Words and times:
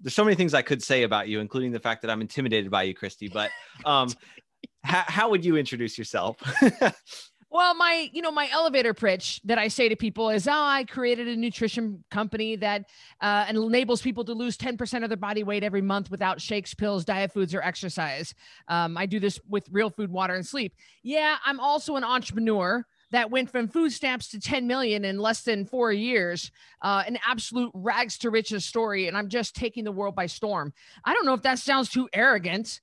There's 0.00 0.14
so 0.14 0.24
many 0.24 0.36
things 0.36 0.54
I 0.54 0.62
could 0.62 0.82
say 0.82 1.02
about 1.02 1.28
you, 1.28 1.40
including 1.40 1.72
the 1.72 1.80
fact 1.80 2.02
that 2.02 2.10
I'm 2.10 2.20
intimidated 2.20 2.70
by 2.70 2.84
you, 2.84 2.94
Cristy. 2.94 3.32
But 3.32 3.50
um, 3.84 4.08
how, 4.84 5.04
how 5.06 5.30
would 5.30 5.44
you 5.44 5.56
introduce 5.56 5.98
yourself? 5.98 6.36
Well, 7.48 7.74
my, 7.74 8.10
you 8.12 8.22
know, 8.22 8.32
my 8.32 8.50
elevator 8.50 8.92
pitch 8.92 9.40
that 9.44 9.56
I 9.56 9.68
say 9.68 9.88
to 9.88 9.96
people 9.96 10.30
is, 10.30 10.46
oh, 10.46 10.52
I 10.52 10.84
created 10.84 11.26
a 11.26 11.36
nutrition 11.36 12.04
company 12.10 12.56
that 12.56 12.84
uh, 13.20 13.46
enables 13.48 14.02
people 14.02 14.24
to 14.24 14.34
lose 14.34 14.58
10% 14.58 15.02
of 15.04 15.08
their 15.08 15.16
body 15.16 15.42
weight 15.44 15.62
every 15.62 15.80
month 15.80 16.10
without 16.10 16.38
shakes, 16.38 16.74
pills, 16.74 17.04
diet 17.04 17.32
foods, 17.32 17.54
or 17.54 17.62
exercise. 17.62 18.34
Um, 18.68 18.98
I 18.98 19.06
do 19.06 19.20
this 19.20 19.40
with 19.48 19.68
real 19.70 19.90
food, 19.90 20.10
water, 20.10 20.34
and 20.34 20.44
sleep. 20.44 20.74
Yeah, 21.02 21.36
I'm 21.46 21.58
also 21.58 21.96
an 21.96 22.04
entrepreneur 22.04 22.84
that 23.12 23.30
went 23.30 23.50
from 23.50 23.68
food 23.68 23.90
stamps 23.92 24.28
to 24.28 24.40
10 24.40 24.66
million 24.66 25.04
in 25.04 25.18
less 25.18 25.42
than 25.42 25.64
four 25.64 25.92
years 25.92 26.50
uh, 26.82 27.02
an 27.06 27.18
absolute 27.26 27.70
rags 27.74 28.18
to 28.18 28.30
riches 28.30 28.64
story 28.64 29.08
and 29.08 29.16
i'm 29.16 29.28
just 29.28 29.54
taking 29.54 29.84
the 29.84 29.92
world 29.92 30.14
by 30.14 30.26
storm 30.26 30.72
i 31.04 31.12
don't 31.14 31.26
know 31.26 31.34
if 31.34 31.42
that 31.42 31.58
sounds 31.58 31.88
too 31.88 32.08
arrogant 32.12 32.80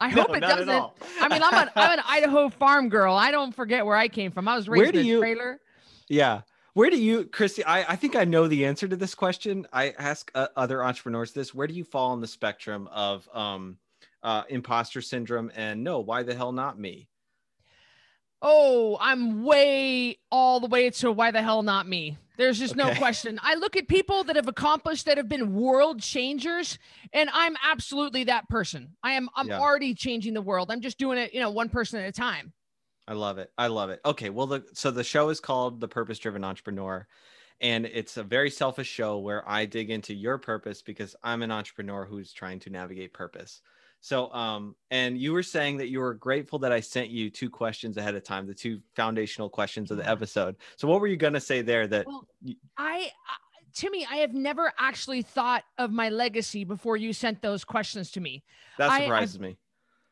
I 0.00 0.08
hope 0.10 0.28
No, 0.28 0.34
it 0.34 0.40
doesn't. 0.40 0.84
I 1.20 1.28
mean, 1.28 1.42
I'm 1.42 1.54
an, 1.54 1.70
I'm 1.76 1.98
an 1.98 2.04
Idaho 2.08 2.48
farm 2.48 2.88
girl. 2.88 3.14
I 3.14 3.30
don't 3.30 3.54
forget 3.54 3.86
where 3.86 3.96
I 3.96 4.08
came 4.08 4.32
from. 4.32 4.48
I 4.48 4.56
was 4.56 4.68
raised 4.68 4.80
Where 4.80 4.88
in 4.88 4.92
do 4.94 5.00
a 5.00 5.04
you- 5.04 5.18
trailer. 5.20 5.60
Yeah. 6.08 6.40
Where 6.74 6.90
do 6.90 7.00
you, 7.00 7.24
Cristy? 7.26 7.62
I, 7.64 7.84
I 7.90 7.96
think 7.96 8.16
I 8.16 8.24
know 8.24 8.48
the 8.48 8.66
answer 8.66 8.88
to 8.88 8.96
this 8.96 9.14
question. 9.14 9.66
I 9.72 9.90
ask 9.96 10.32
uh, 10.34 10.48
other 10.56 10.82
entrepreneurs 10.82 11.32
this. 11.32 11.54
Where 11.54 11.68
do 11.68 11.74
you 11.74 11.84
fall 11.84 12.10
on 12.10 12.20
the 12.20 12.26
spectrum 12.26 12.88
of 12.90 13.28
um, 13.32 13.78
uh, 14.24 14.42
imposter 14.48 15.00
syndrome 15.00 15.52
and 15.54 15.84
no, 15.84 16.00
why 16.00 16.24
the 16.24 16.34
hell 16.34 16.50
not 16.50 16.76
me? 16.78 17.08
Oh, 18.46 18.98
I'm 19.00 19.42
way 19.42 20.18
all 20.30 20.60
the 20.60 20.66
way 20.66 20.90
to 20.90 21.10
why 21.10 21.30
the 21.30 21.40
hell 21.40 21.62
not 21.62 21.88
me. 21.88 22.18
There's 22.36 22.58
just 22.58 22.76
no 22.76 22.92
question. 22.96 23.40
I 23.42 23.54
look 23.54 23.74
at 23.74 23.88
people 23.88 24.22
that 24.24 24.36
have 24.36 24.48
accomplished 24.48 25.06
that 25.06 25.16
have 25.16 25.28
been 25.30 25.54
world 25.54 26.02
changers, 26.02 26.78
and 27.12 27.30
I'm 27.32 27.56
absolutely 27.64 28.24
that 28.24 28.48
person. 28.50 28.96
I 29.02 29.12
am 29.12 29.30
I'm 29.34 29.48
Yeah. 29.48 29.60
already 29.60 29.94
changing 29.94 30.34
the 30.34 30.42
world. 30.42 30.70
I'm 30.70 30.82
just 30.82 30.98
doing 30.98 31.16
it, 31.16 31.32
you 31.32 31.40
know, 31.40 31.50
one 31.50 31.70
person 31.70 32.00
at 32.00 32.08
a 32.08 32.12
time. 32.12 32.52
I 33.08 33.14
love 33.14 33.38
it. 33.38 33.50
I 33.56 33.68
love 33.68 33.88
it. 33.90 34.00
Okay. 34.04 34.28
Well, 34.30 34.46
the, 34.46 34.64
so 34.74 34.90
the 34.90 35.04
show 35.04 35.30
is 35.30 35.40
called 35.40 35.80
The 35.80 35.88
Purpose 35.88 36.18
Driven 36.18 36.44
Entrepreneur. 36.44 37.06
And 37.60 37.86
it's 37.86 38.16
a 38.16 38.22
very 38.22 38.50
selfish 38.50 38.88
show 38.88 39.18
where 39.18 39.48
I 39.48 39.64
dig 39.64 39.90
into 39.90 40.12
your 40.12 40.38
purpose 40.38 40.82
because 40.82 41.14
I'm 41.22 41.42
an 41.42 41.50
entrepreneur 41.52 42.04
who's 42.04 42.32
trying 42.32 42.58
to 42.60 42.70
navigate 42.70 43.12
purpose. 43.14 43.62
So, 44.04 44.30
um, 44.34 44.76
and 44.90 45.16
you 45.16 45.32
were 45.32 45.42
saying 45.42 45.78
that 45.78 45.88
you 45.88 45.98
were 45.98 46.12
grateful 46.12 46.58
that 46.58 46.70
I 46.72 46.80
sent 46.80 47.08
you 47.08 47.30
two 47.30 47.48
questions 47.48 47.96
ahead 47.96 48.14
of 48.14 48.22
time, 48.22 48.46
the 48.46 48.52
two 48.52 48.80
foundational 48.94 49.48
questions 49.48 49.90
of 49.90 49.96
the 49.96 50.06
episode. 50.06 50.56
So, 50.76 50.86
what 50.86 51.00
were 51.00 51.06
you 51.06 51.16
going 51.16 51.32
to 51.32 51.40
say 51.40 51.62
there 51.62 51.86
that 51.86 52.06
Well, 52.06 52.28
I, 52.76 53.10
I 53.26 53.36
Timmy, 53.72 54.04
I 54.04 54.16
have 54.16 54.34
never 54.34 54.74
actually 54.78 55.22
thought 55.22 55.64
of 55.78 55.90
my 55.90 56.10
legacy 56.10 56.64
before 56.64 56.98
you 56.98 57.14
sent 57.14 57.40
those 57.40 57.64
questions 57.64 58.10
to 58.10 58.20
me. 58.20 58.44
that 58.76 58.90
I- 58.90 58.96
I- 58.96 59.00
surprises 59.04 59.40
me? 59.40 59.56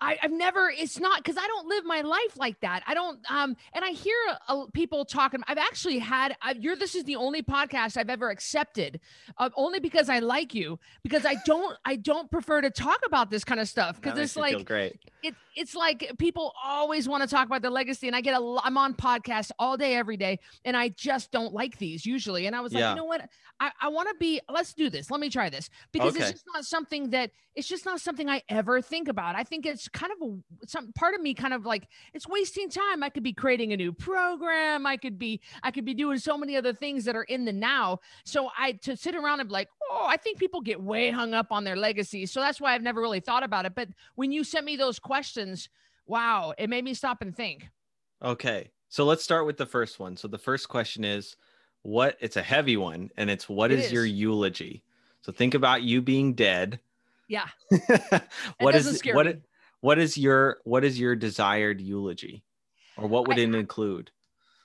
I, 0.03 0.19
I've 0.21 0.33
never, 0.33 0.69
it's 0.69 0.99
not 0.99 1.23
because 1.23 1.37
I 1.37 1.47
don't 1.47 1.69
live 1.69 1.85
my 1.85 2.01
life 2.01 2.37
like 2.37 2.59
that. 2.61 2.83
I 2.89 2.95
don't, 2.95 3.21
um, 3.31 3.57
and 3.73 3.85
I 3.85 3.91
hear 3.91 4.17
uh, 4.49 4.67
people 4.73 5.05
talking. 5.05 5.41
I've 5.47 5.59
actually 5.59 6.01
had, 6.01 6.37
I, 6.43 6.57
you're, 6.59 6.75
this 6.75 6.97
is 6.97 7.05
the 7.05 7.17
only 7.17 7.41
podcast 7.43 7.97
I've 7.97 8.11
ever 8.11 8.29
accepted, 8.31 8.99
uh, 9.39 9.51
only 9.55 9.79
because 9.79 10.09
I 10.09 10.19
like 10.19 10.55
you, 10.55 10.81
because 11.05 11.25
I 11.25 11.37
don't, 11.47 11.79
I 11.85 11.97
don't 11.97 12.31
prefer 12.31 12.61
to 12.63 12.71
talk 12.71 12.99
about 13.07 13.31
this 13.31 13.45
kind 13.45 13.61
of 13.61 13.69
stuff 13.69 14.01
because 14.01 14.19
it's 14.19 14.37
like, 14.37 14.65
great. 14.65 14.99
it, 15.23 15.37
it's 15.57 15.75
like 15.75 16.13
people 16.19 16.53
always 16.63 17.09
want 17.09 17.23
to 17.23 17.29
talk 17.29 17.47
about 17.47 17.63
their 17.63 17.71
legacy 17.71 18.07
and 18.07 18.17
i 18.17 18.21
get 18.21 18.35
a 18.35 18.59
i'm 18.65 18.77
on 18.77 18.95
podcasts 18.95 19.51
all 19.59 19.77
day 19.77 19.95
every 19.95 20.17
day 20.17 20.39
and 20.65 20.77
i 20.77 20.89
just 20.89 21.31
don't 21.31 21.53
like 21.53 21.79
these 21.79 22.05
usually 22.05 22.47
and 22.47 22.57
i 22.57 22.61
was 22.61 22.73
like 22.73 22.83
you 22.91 22.97
know 22.97 23.05
what? 23.05 23.29
I, 23.61 23.71
I 23.81 23.89
want 23.89 24.09
to 24.09 24.15
be 24.19 24.41
let's 24.51 24.75
do 24.75 24.91
this 24.91 25.11
let 25.11 25.21
me 25.21 25.31
try 25.31 25.49
this 25.51 25.71
because 25.93 26.17
it's 26.17 26.33
just 26.33 26.45
not 26.53 26.65
something 26.65 27.11
that 27.11 27.31
it's 27.55 27.69
just 27.69 27.85
not 27.85 28.01
something 28.01 28.29
i 28.29 28.43
ever 28.49 28.81
think 28.81 29.09
about. 29.09 29.37
I 29.37 29.45
think 29.45 29.67
it's 29.67 29.89
kind 29.89 30.13
of 30.13 30.29
a 30.29 30.67
some 30.67 30.93
part 30.93 31.15
of 31.15 31.21
me 31.21 31.35
kind 31.35 31.55
of 31.55 31.65
like 31.67 31.87
it's 32.15 32.29
wasting 32.29 32.69
time. 32.69 33.03
I 33.03 33.09
could 33.09 33.23
be 33.23 33.33
creating 33.33 33.73
a 33.73 33.77
new 33.77 33.93
program. 33.93 34.87
I 34.87 34.97
could 34.97 35.19
be 35.19 35.41
i 35.63 35.71
could 35.71 35.85
be 35.85 35.95
doing 35.95 36.19
so 36.19 36.37
many 36.37 36.57
other 36.57 36.73
things 36.73 37.05
that 37.05 37.17
are 37.17 37.25
in 37.25 37.45
the 37.45 37.53
now. 37.53 37.99
So 38.25 38.51
i 38.59 38.73
to 38.73 38.97
sit 38.97 39.15
around 39.15 39.41
and 39.41 39.49
be 39.49 39.53
like 39.53 39.69
oh 39.93 40.07
i 40.09 40.17
think 40.17 40.39
people 40.39 40.61
get 40.61 40.81
way 40.83 41.11
hung 41.11 41.35
up 41.35 41.49
on 41.51 41.65
their 41.65 41.77
legacy 41.77 42.25
so 42.27 42.41
that's 42.41 42.61
why 42.61 42.75
i've 42.75 42.83
never 42.83 43.01
really 43.01 43.21
thought 43.21 43.43
about 43.43 43.67
it 43.67 43.75
but 43.75 43.89
when 44.15 44.33
you 44.33 44.43
sent 44.43 44.65
me 44.65 44.75
those 44.77 44.99
questions 44.99 45.69
wow 46.07 46.53
it 46.59 46.71
made 46.71 46.85
me 46.85 46.95
stop 46.95 47.21
and 47.23 47.37
think 47.37 47.69
Okay. 48.25 48.71
So, 48.89 49.05
let's 49.05 49.25
start 49.25 49.47
with 49.47 49.57
the 49.57 49.67
first 49.67 49.99
one. 49.99 50.17
So, 50.17 50.29
the 50.29 50.39
first 50.39 50.69
question 50.69 51.03
is 51.05 51.35
what 51.83 52.17
it's 52.21 52.37
a 52.37 52.43
heavy 52.43 52.77
one, 52.77 53.11
and 53.17 53.29
it's 53.29 53.49
what 53.49 53.73
It 53.73 53.81
is 53.81 53.91
your 53.91 54.05
eulogy? 54.05 54.85
So, 55.23 55.33
think 55.33 55.55
about 55.55 55.83
you 55.83 56.01
being 56.03 56.35
dead. 56.35 56.79
yeah 57.27 57.49
what 58.59 58.77
is 58.77 59.03
what 59.07 59.27
me. 59.27 59.35
what 59.81 59.99
is 59.99 60.17
your 60.17 60.59
what 60.65 60.85
is 60.85 61.01
your 61.01 61.17
desired 61.17 61.81
eulogy 61.81 62.45
or 62.97 63.09
what 63.09 63.27
would 63.27 63.39
I- 63.39 63.43
it 63.43 63.55
include 63.55 64.11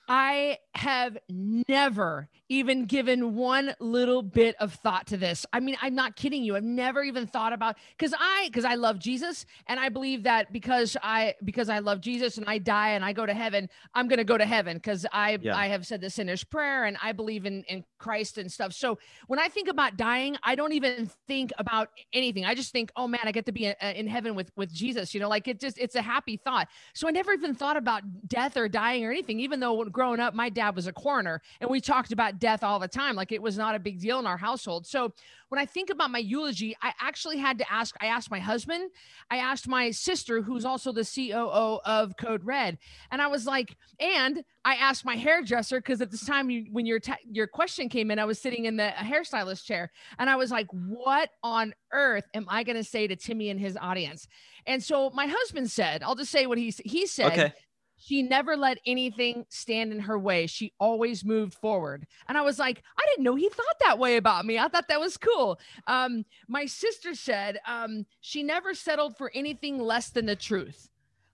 I 0.08 0.58
have 0.78 1.18
never 1.28 2.28
even 2.48 2.86
given 2.86 3.34
one 3.34 3.74
little 3.80 4.22
bit 4.22 4.54
of 4.60 4.72
thought 4.72 5.08
to 5.08 5.16
this. 5.16 5.44
I 5.52 5.58
mean, 5.58 5.76
I'm 5.82 5.96
not 5.96 6.14
kidding 6.14 6.44
you. 6.44 6.54
I've 6.54 6.62
never 6.62 7.02
even 7.02 7.26
thought 7.26 7.52
about 7.52 7.76
cuz 7.98 8.14
I 8.18 8.48
cuz 8.52 8.64
I 8.64 8.76
love 8.76 9.00
Jesus 9.00 9.44
and 9.66 9.80
I 9.80 9.88
believe 9.88 10.22
that 10.22 10.52
because 10.52 10.96
I 11.02 11.34
because 11.44 11.68
I 11.68 11.80
love 11.80 12.00
Jesus 12.00 12.38
and 12.38 12.46
I 12.48 12.58
die 12.58 12.90
and 12.90 13.04
I 13.04 13.12
go 13.12 13.26
to 13.26 13.34
heaven, 13.34 13.68
I'm 13.92 14.06
going 14.06 14.18
to 14.18 14.24
go 14.24 14.38
to 14.38 14.46
heaven 14.46 14.78
cuz 14.78 15.04
I 15.12 15.38
Yeah. 15.42 15.56
I 15.56 15.66
have 15.66 15.84
said 15.84 16.00
the 16.00 16.10
sinner's 16.10 16.44
prayer 16.44 16.84
and 16.84 16.96
I 17.02 17.10
believe 17.10 17.44
in 17.44 17.64
in 17.64 17.84
Christ 17.98 18.38
and 18.38 18.50
stuff. 18.50 18.72
So, 18.72 18.98
when 19.26 19.40
I 19.40 19.48
think 19.48 19.68
about 19.68 19.96
dying, 19.96 20.36
I 20.44 20.54
don't 20.54 20.72
even 20.72 21.10
think 21.26 21.52
about 21.58 21.88
anything. 22.12 22.44
I 22.44 22.54
just 22.54 22.70
think, 22.70 22.92
"Oh 22.94 23.08
man, 23.08 23.22
I 23.24 23.32
get 23.32 23.46
to 23.46 23.52
be 23.52 23.66
uh, 23.68 23.74
in 24.02 24.06
heaven 24.06 24.36
with 24.36 24.52
with 24.56 24.72
Jesus." 24.72 25.12
You 25.12 25.20
know, 25.20 25.28
like 25.28 25.48
it 25.48 25.58
just 25.58 25.76
it's 25.78 25.96
a 25.96 26.02
happy 26.02 26.36
thought. 26.36 26.68
So 26.94 27.08
I 27.08 27.10
never 27.10 27.32
even 27.32 27.54
thought 27.54 27.76
about 27.76 28.02
death 28.28 28.56
or 28.56 28.68
dying 28.68 29.04
or 29.04 29.10
anything, 29.10 29.40
even 29.40 29.58
though 29.58 29.84
growing 29.86 30.20
up, 30.20 30.34
my 30.34 30.48
dad 30.48 30.67
was 30.74 30.86
a 30.86 30.92
coroner 30.92 31.40
and 31.60 31.70
we 31.70 31.80
talked 31.80 32.12
about 32.12 32.38
death 32.38 32.62
all 32.62 32.78
the 32.78 32.88
time. 32.88 33.16
Like 33.16 33.32
it 33.32 33.42
was 33.42 33.56
not 33.56 33.74
a 33.74 33.78
big 33.78 34.00
deal 34.00 34.18
in 34.18 34.26
our 34.26 34.36
household. 34.36 34.86
So 34.86 35.12
when 35.48 35.58
I 35.58 35.66
think 35.66 35.90
about 35.90 36.10
my 36.10 36.18
eulogy, 36.18 36.76
I 36.82 36.92
actually 37.00 37.38
had 37.38 37.58
to 37.58 37.72
ask, 37.72 37.96
I 38.00 38.06
asked 38.06 38.30
my 38.30 38.38
husband, 38.38 38.90
I 39.30 39.38
asked 39.38 39.66
my 39.66 39.90
sister, 39.90 40.42
who's 40.42 40.64
also 40.64 40.92
the 40.92 41.04
COO 41.04 41.80
of 41.84 42.16
Code 42.18 42.44
Red. 42.44 42.78
And 43.10 43.22
I 43.22 43.28
was 43.28 43.46
like, 43.46 43.74
and 43.98 44.44
I 44.64 44.74
asked 44.74 45.04
my 45.04 45.16
hairdresser, 45.16 45.80
because 45.80 46.02
at 46.02 46.10
this 46.10 46.26
time 46.26 46.50
you, 46.50 46.66
when 46.70 46.84
your, 46.84 47.00
your 47.30 47.46
question 47.46 47.88
came 47.88 48.10
in, 48.10 48.18
I 48.18 48.26
was 48.26 48.38
sitting 48.38 48.66
in 48.66 48.76
the 48.76 48.92
hairstylist 48.96 49.64
chair 49.64 49.90
and 50.18 50.28
I 50.28 50.36
was 50.36 50.50
like, 50.50 50.66
what 50.70 51.30
on 51.42 51.74
earth 51.92 52.24
am 52.34 52.44
I 52.48 52.62
going 52.62 52.76
to 52.76 52.84
say 52.84 53.06
to 53.06 53.16
Timmy 53.16 53.48
and 53.48 53.58
his 53.58 53.76
audience? 53.80 54.28
And 54.66 54.82
so 54.82 55.10
my 55.10 55.26
husband 55.26 55.70
said, 55.70 56.02
I'll 56.02 56.14
just 56.14 56.30
say 56.30 56.46
what 56.46 56.58
he, 56.58 56.74
he 56.84 57.06
said. 57.06 57.32
okay 57.32 57.52
She 57.98 58.22
never 58.22 58.56
let 58.56 58.78
anything 58.86 59.44
stand 59.48 59.92
in 59.92 60.00
her 60.00 60.18
way. 60.18 60.46
She 60.46 60.72
always 60.78 61.24
moved 61.24 61.54
forward. 61.54 62.06
And 62.28 62.38
I 62.38 62.42
was 62.42 62.58
like, 62.58 62.82
I 62.96 63.06
didn't 63.10 63.24
know 63.24 63.34
he 63.34 63.48
thought 63.48 63.66
that 63.80 63.98
way 63.98 64.16
about 64.16 64.46
me. 64.46 64.58
I 64.58 64.68
thought 64.68 64.88
that 64.88 65.00
was 65.00 65.16
cool. 65.16 65.58
Um, 65.86 66.24
my 66.46 66.66
sister 66.66 67.14
said 67.14 67.58
um, 67.66 68.06
she 68.20 68.42
never 68.42 68.72
settled 68.72 69.16
for 69.16 69.30
anything 69.34 69.78
less 69.78 70.10
than 70.10 70.26
the 70.26 70.36
truth. 70.36 70.88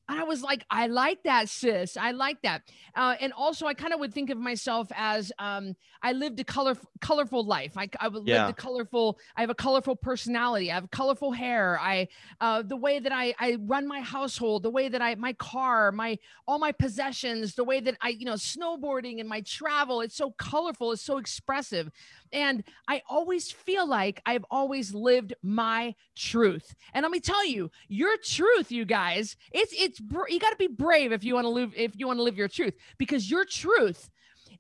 And 0.09 0.21
I 0.21 0.25
was 0.25 0.43
like, 0.43 0.67
I 0.71 0.87
like 0.87 1.23
that, 1.25 1.49
sis. 1.49 1.97
I 1.97 2.11
like 2.11 2.43
that. 2.43 2.63
Uh, 2.95 3.15
and 3.21 3.33
also, 3.33 3.67
I 3.67 3.73
kind 3.73 3.95
of 3.95 4.01
would 4.01 4.13
think 4.13 4.29
of 4.29 4.37
myself 4.37 4.89
as 4.95 5.33
um, 5.39 5.75
I 6.03 6.13
lived 6.13 6.39
a 6.41 6.45
color, 6.45 6.77
colorful 7.01 7.43
life. 7.45 7.73
I, 7.77 7.89
I 7.99 8.09
would 8.09 8.27
Yeah. 8.29 8.49
a 8.49 8.53
colorful. 8.53 9.19
I 9.35 9.41
have 9.41 9.51
a 9.51 9.55
colorful 9.55 9.97
personality. 9.97 10.71
I 10.71 10.75
have 10.75 10.91
colorful 10.91 11.33
hair. 11.33 11.79
I, 11.81 12.09
uh, 12.41 12.63
the 12.63 12.77
way 12.77 12.99
that 12.99 13.13
I, 13.13 13.35
I 13.39 13.57
run 13.61 13.89
my 13.89 14.01
household, 14.01 14.63
the 14.63 14.71
way 14.71 14.89
that 14.91 15.01
I, 15.01 15.15
my 15.15 15.33
car, 15.35 15.91
my 15.91 16.19
all 16.47 16.59
my 16.59 16.73
possessions, 16.73 17.55
the 17.55 17.65
way 17.65 17.81
that 17.81 17.97
I, 18.03 18.11
you 18.11 18.27
know, 18.27 18.35
snowboarding 18.35 19.21
and 19.21 19.29
my 19.29 19.41
travel. 19.41 20.03
It's 20.03 20.17
so 20.17 20.33
colorful. 20.33 20.93
It's 20.93 21.03
so 21.03 21.17
expressive. 21.17 21.91
And 22.35 22.65
I 22.89 23.01
always 23.09 23.51
feel 23.51 23.87
like 23.87 24.21
I've 24.27 24.45
always 24.51 24.93
lived 24.93 25.33
my 25.43 25.95
truth. 26.17 26.75
And 26.93 27.03
let 27.05 27.13
me 27.13 27.21
tell 27.21 27.47
you, 27.47 27.71
your 27.89 28.17
truth, 28.23 28.71
you 28.71 28.85
guys, 28.85 29.37
it's, 29.53 29.73
it's, 29.77 30.01
you 30.01 30.41
got 30.41 30.51
to 30.51 30.57
be 30.57 30.67
brave 30.67 31.13
if 31.13 31.25
you 31.25 31.35
want 31.35 31.45
to 31.45 31.49
live 31.51 31.73
if 31.77 31.93
you 31.97 32.07
want 32.07 32.19
to 32.19 32.23
live 32.23 32.37
your 32.37 32.49
truth 32.49 32.75
because 32.99 33.31
your 33.31 33.45
truth 33.45 34.11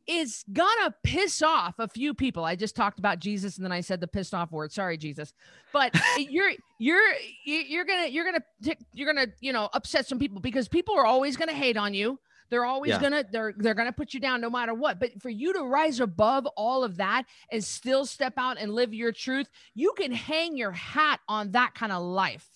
is 0.06 0.44
gonna 0.52 0.94
piss 1.02 1.40
off 1.42 1.74
a 1.78 1.88
few 1.88 2.12
people. 2.14 2.44
I 2.44 2.56
just 2.56 2.76
talked 2.76 2.98
about 2.98 3.20
Jesus 3.20 3.56
and 3.56 3.64
then 3.64 3.72
I 3.72 3.80
said 3.80 4.00
the 4.00 4.06
pissed 4.06 4.34
off 4.34 4.52
word. 4.52 4.70
Sorry, 4.70 4.96
Jesus. 4.96 5.32
But 5.72 5.94
you're 6.18 6.52
you're 6.78 7.12
you- 7.44 7.64
you're 7.66 7.84
gonna 7.84 8.06
you're 8.06 8.24
gonna 8.24 8.44
you're 8.92 9.12
gonna 9.12 9.28
you 9.40 9.52
know 9.52 9.68
upset 9.72 10.06
some 10.06 10.18
people 10.18 10.40
because 10.40 10.68
people 10.68 10.94
are 10.94 11.06
always 11.06 11.36
gonna 11.36 11.52
hate 11.52 11.76
on 11.76 11.94
you. 11.94 12.18
They're 12.54 12.64
always 12.64 12.90
Yeah. 12.90 13.00
gonna 13.00 13.24
they're 13.32 13.52
they're 13.56 13.74
gonna 13.74 13.90
put 13.92 14.14
you 14.14 14.20
down 14.20 14.40
no 14.40 14.48
matter 14.48 14.74
what. 14.74 15.00
But 15.00 15.20
for 15.20 15.28
you 15.28 15.52
to 15.54 15.64
rise 15.64 15.98
above 15.98 16.46
all 16.56 16.84
of 16.84 16.98
that 16.98 17.24
and 17.50 17.64
still 17.64 18.06
step 18.06 18.34
out 18.36 18.58
and 18.60 18.72
live 18.72 18.94
your 18.94 19.10
truth, 19.10 19.50
you 19.74 19.92
can 19.96 20.12
hang 20.12 20.56
your 20.56 20.70
hat 20.70 21.18
on 21.28 21.50
that 21.50 21.74
kind 21.74 21.90
of 21.90 22.00
life. 22.04 22.46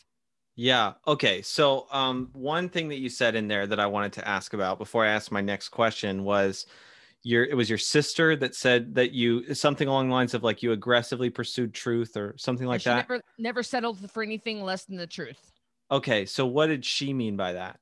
yeah 0.55 0.93
okay 1.07 1.43
so 1.43 1.87
um 1.91 2.29
one 2.33 2.69
thing 2.69 2.89
that 2.89 2.99
you 2.99 3.09
said 3.09 3.35
in 3.35 3.49
there 3.49 3.67
that 3.67 3.81
i 3.81 3.87
wanted 3.87 4.13
to 4.13 4.27
ask 4.27 4.55
about 4.55 4.79
before 4.79 5.05
i 5.05 5.09
ask 5.09 5.33
my 5.33 5.41
next 5.41 5.69
question 5.71 6.23
was 6.25 6.67
your 7.23 7.45
it 7.45 7.55
was 7.57 7.69
your 7.69 7.79
sister 7.79 8.37
that 8.37 8.55
said 8.55 8.95
that 8.95 9.11
you 9.13 9.53
something 9.55 9.89
along 9.89 10.09
the 10.09 10.15
lines 10.15 10.35
of 10.35 10.43
like 10.45 10.63
you 10.63 10.71
aggressively 10.73 11.31
pursued 11.31 11.75
truth 11.75 12.17
or 12.17 12.35
something 12.39 12.67
like 12.69 12.83
that. 12.85 13.09
Never, 13.09 13.23
never 13.39 13.63
settled 13.65 13.99
for 14.11 14.23
anything 14.23 14.63
less 14.63 14.85
than 14.85 14.97
the 14.97 15.07
truth. 15.07 15.53
Okay, 15.91 16.27
so 16.27 16.47
what 16.47 16.67
did 16.69 16.85
she 16.85 17.13
mean 17.13 17.37
by 17.37 17.55
that? 17.55 17.81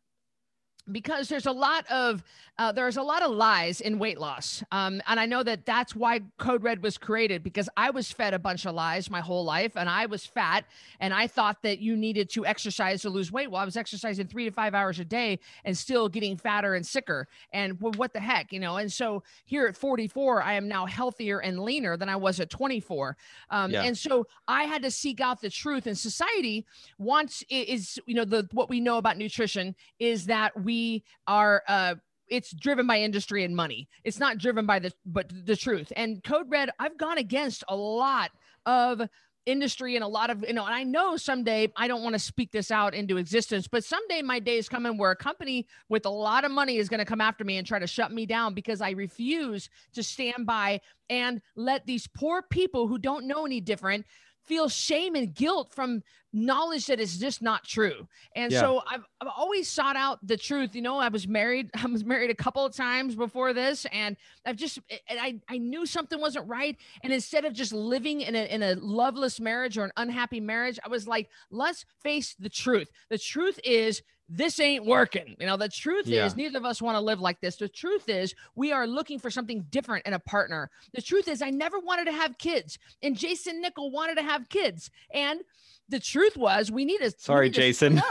Because 0.90 1.28
there's 1.28 1.46
a 1.46 1.52
lot 1.52 1.86
of 1.90 2.22
uh, 2.58 2.72
there's 2.72 2.96
a 2.96 3.02
lot 3.02 3.22
of 3.22 3.30
lies 3.32 3.80
in 3.80 3.98
weight 3.98 4.18
loss. 4.18 4.62
Um, 4.72 5.02
and 5.06 5.20
i 5.20 5.26
know 5.26 5.42
that 5.42 5.66
that's 5.66 5.94
why 5.94 6.20
code 6.38 6.62
red 6.62 6.82
was 6.82 6.96
created 6.98 7.42
because 7.42 7.68
i 7.76 7.90
was 7.90 8.10
fed 8.10 8.34
a 8.34 8.38
bunch 8.38 8.66
of 8.66 8.74
lies 8.74 9.10
my 9.10 9.20
whole 9.20 9.44
life 9.44 9.72
and 9.76 9.88
i 9.88 10.06
was 10.06 10.24
fat 10.24 10.64
and 11.00 11.12
i 11.12 11.26
thought 11.26 11.62
that 11.62 11.78
you 11.78 11.96
needed 11.96 12.30
to 12.30 12.46
exercise 12.46 13.02
to 13.02 13.10
lose 13.10 13.30
weight. 13.32 13.50
Well 13.50 13.60
i 13.60 13.64
was 13.64 13.76
exercising 13.76 14.26
three 14.26 14.44
to 14.44 14.50
five 14.50 14.74
hours 14.74 14.98
a 15.00 15.04
day 15.04 15.38
and 15.64 15.76
still 15.76 16.08
getting 16.08 16.36
fatter 16.36 16.74
and 16.74 16.86
sicker 16.86 17.28
and 17.52 17.80
well, 17.80 17.92
what 17.96 18.12
the 18.12 18.20
heck 18.20 18.52
you 18.52 18.60
know? 18.60 18.76
And 18.76 18.92
so 18.92 19.22
here 19.44 19.66
at 19.66 19.76
44 19.76 20.42
i 20.42 20.54
am 20.54 20.68
now 20.68 20.86
healthier 20.86 21.40
and 21.40 21.60
leaner 21.60 21.96
than 21.96 22.08
i 22.08 22.16
was 22.16 22.40
at 22.40 22.50
24 22.50 23.16
um, 23.50 23.70
yeah. 23.70 23.82
and 23.82 23.96
so 23.96 24.26
i 24.48 24.64
had 24.64 24.82
to 24.82 24.90
seek 24.90 25.20
out 25.20 25.40
the 25.40 25.50
truth 25.50 25.86
and 25.86 25.96
society 25.96 26.64
wants 26.98 27.44
is 27.48 27.98
you 28.06 28.14
know 28.14 28.24
the 28.24 28.48
what 28.52 28.68
we 28.68 28.80
know 28.80 28.98
about 28.98 29.16
nutrition 29.16 29.74
is 29.98 30.26
that 30.26 30.58
we 30.62 30.75
we 30.76 31.05
are 31.26 31.62
uh 31.69 31.94
it's 32.28 32.50
driven 32.50 32.88
by 32.88 33.00
industry 33.00 33.44
and 33.44 33.55
money. 33.55 33.88
It's 34.02 34.19
not 34.19 34.38
driven 34.38 34.67
by 34.67 34.81
the 34.81 34.93
but 35.05 35.31
the 35.46 35.56
truth. 35.56 35.93
And 35.94 36.23
Code 36.25 36.46
Red, 36.50 36.70
I've 36.81 36.99
gone 36.99 37.19
against 37.19 37.62
a 37.69 37.76
lot 37.76 38.31
of 38.67 39.00
industry 39.46 39.94
and 39.94 40.02
a 40.02 40.08
lot 40.08 40.28
of 40.28 40.44
you 40.44 40.52
know 40.52 40.64
and 40.67 40.75
i 40.75 40.82
know 40.82 41.17
someday 41.17 41.70
i 41.76 41.87
don't 41.87 42.02
want 42.02 42.14
to 42.14 42.19
speak 42.19 42.50
this 42.50 42.73
out 42.73 42.94
into 42.94 43.17
existence 43.17 43.69
but 43.69 43.84
someday 43.84 44.20
my 44.20 44.40
day 44.40 44.58
is 44.58 44.69
coming 44.69 44.99
where 44.99 45.12
a 45.12 45.17
company 45.17 45.64
with 45.88 46.05
a 46.05 46.11
lot 46.11 46.44
of 46.44 46.50
money 46.50 46.78
is 46.78 46.88
going 46.88 46.99
to 46.99 47.05
come 47.05 47.20
after 47.20 47.44
me 47.44 47.56
and 47.56 47.64
try 47.64 47.78
to 47.78 47.87
shut 47.87 48.11
me 48.11 48.26
down 48.26 48.55
because 48.55 48.81
i 48.81 48.90
refuse 48.90 49.70
to 49.93 50.02
stand 50.02 50.46
by 50.46 50.81
and 51.11 51.40
let 51.55 51.87
these 51.87 52.08
poor 52.08 52.43
people 52.43 52.88
who 52.88 52.99
don't 52.99 53.25
know 53.25 53.46
any 53.46 53.61
different 53.61 54.05
feel 54.46 54.69
shame 54.69 55.14
and 55.14 55.34
guilt 55.34 55.72
from 55.75 56.02
knowledge 56.32 56.87
that 56.87 57.00
is 57.00 57.19
just 57.19 57.40
not 57.40 57.64
true. 57.64 58.06
And 58.34 58.52
yeah. 58.52 58.60
so 58.60 58.82
I've, 58.88 59.04
I've 59.20 59.28
always 59.37 59.69
sought 59.69 59.96
out 59.96 60.25
the 60.26 60.37
truth. 60.37 60.75
You 60.75 60.82
know, 60.82 60.98
I 60.98 61.08
was 61.08 61.26
married, 61.26 61.70
I 61.82 61.87
was 61.87 62.04
married 62.04 62.31
a 62.31 62.34
couple 62.34 62.64
of 62.64 62.75
times 62.75 63.14
before 63.14 63.52
this, 63.52 63.87
and 63.93 64.16
I've 64.44 64.56
just, 64.56 64.78
and 65.08 65.19
I, 65.19 65.40
I 65.48 65.58
knew 65.58 65.87
something 65.87 66.20
wasn't 66.20 66.48
right. 66.48 66.76
And 67.02 67.12
instead 67.12 67.44
of 67.44 67.52
just 67.52 67.72
living 67.72 68.20
in 68.20 68.34
a, 68.34 68.44
in 68.44 68.62
a 68.62 68.75
loveless 68.75 69.40
marriage 69.40 69.78
or 69.78 69.84
an 69.84 69.93
unhappy 69.96 70.40
marriage, 70.40 70.78
I 70.84 70.88
was 70.88 71.08
like, 71.08 71.28
let's 71.50 71.84
face 72.02 72.34
the 72.38 72.50
truth. 72.50 72.88
The 73.08 73.19
truth 73.19 73.58
is 73.64 74.02
this 74.28 74.58
ain't 74.58 74.84
working. 74.84 75.37
You 75.38 75.46
know, 75.46 75.56
the 75.56 75.69
truth 75.69 76.06
yeah. 76.06 76.26
is 76.26 76.37
neither 76.37 76.58
of 76.58 76.64
us 76.64 76.82
want 76.82 76.96
to 76.96 77.00
live 77.00 77.20
like 77.20 77.40
this. 77.40 77.56
The 77.56 77.69
truth 77.69 78.08
is 78.08 78.34
we 78.55 78.73
are 78.73 78.87
looking 78.87 79.19
for 79.19 79.31
something 79.31 79.64
different 79.70 80.06
in 80.06 80.14
a 80.14 80.19
partner. 80.19 80.70
The 80.94 81.02
truth 81.02 81.28
is 81.28 81.43
I 81.43 81.50
never 81.50 81.78
wanted 81.78 82.06
to 82.06 82.12
have 82.12 82.38
kids 82.38 82.78
and 83.02 83.17
Jason 83.17 83.61
Nickel 83.61 83.90
wanted 83.90 84.17
to 84.17 84.23
have 84.23 84.49
kids. 84.49 84.90
And 85.12 85.43
the 85.88 86.00
truth 86.00 86.37
was 86.37 86.70
we 86.70 86.84
need 86.84 86.99
to 86.99 87.12
Sorry, 87.17 87.46
need 87.46 87.55
to 87.55 87.61
Jason. 87.61 88.02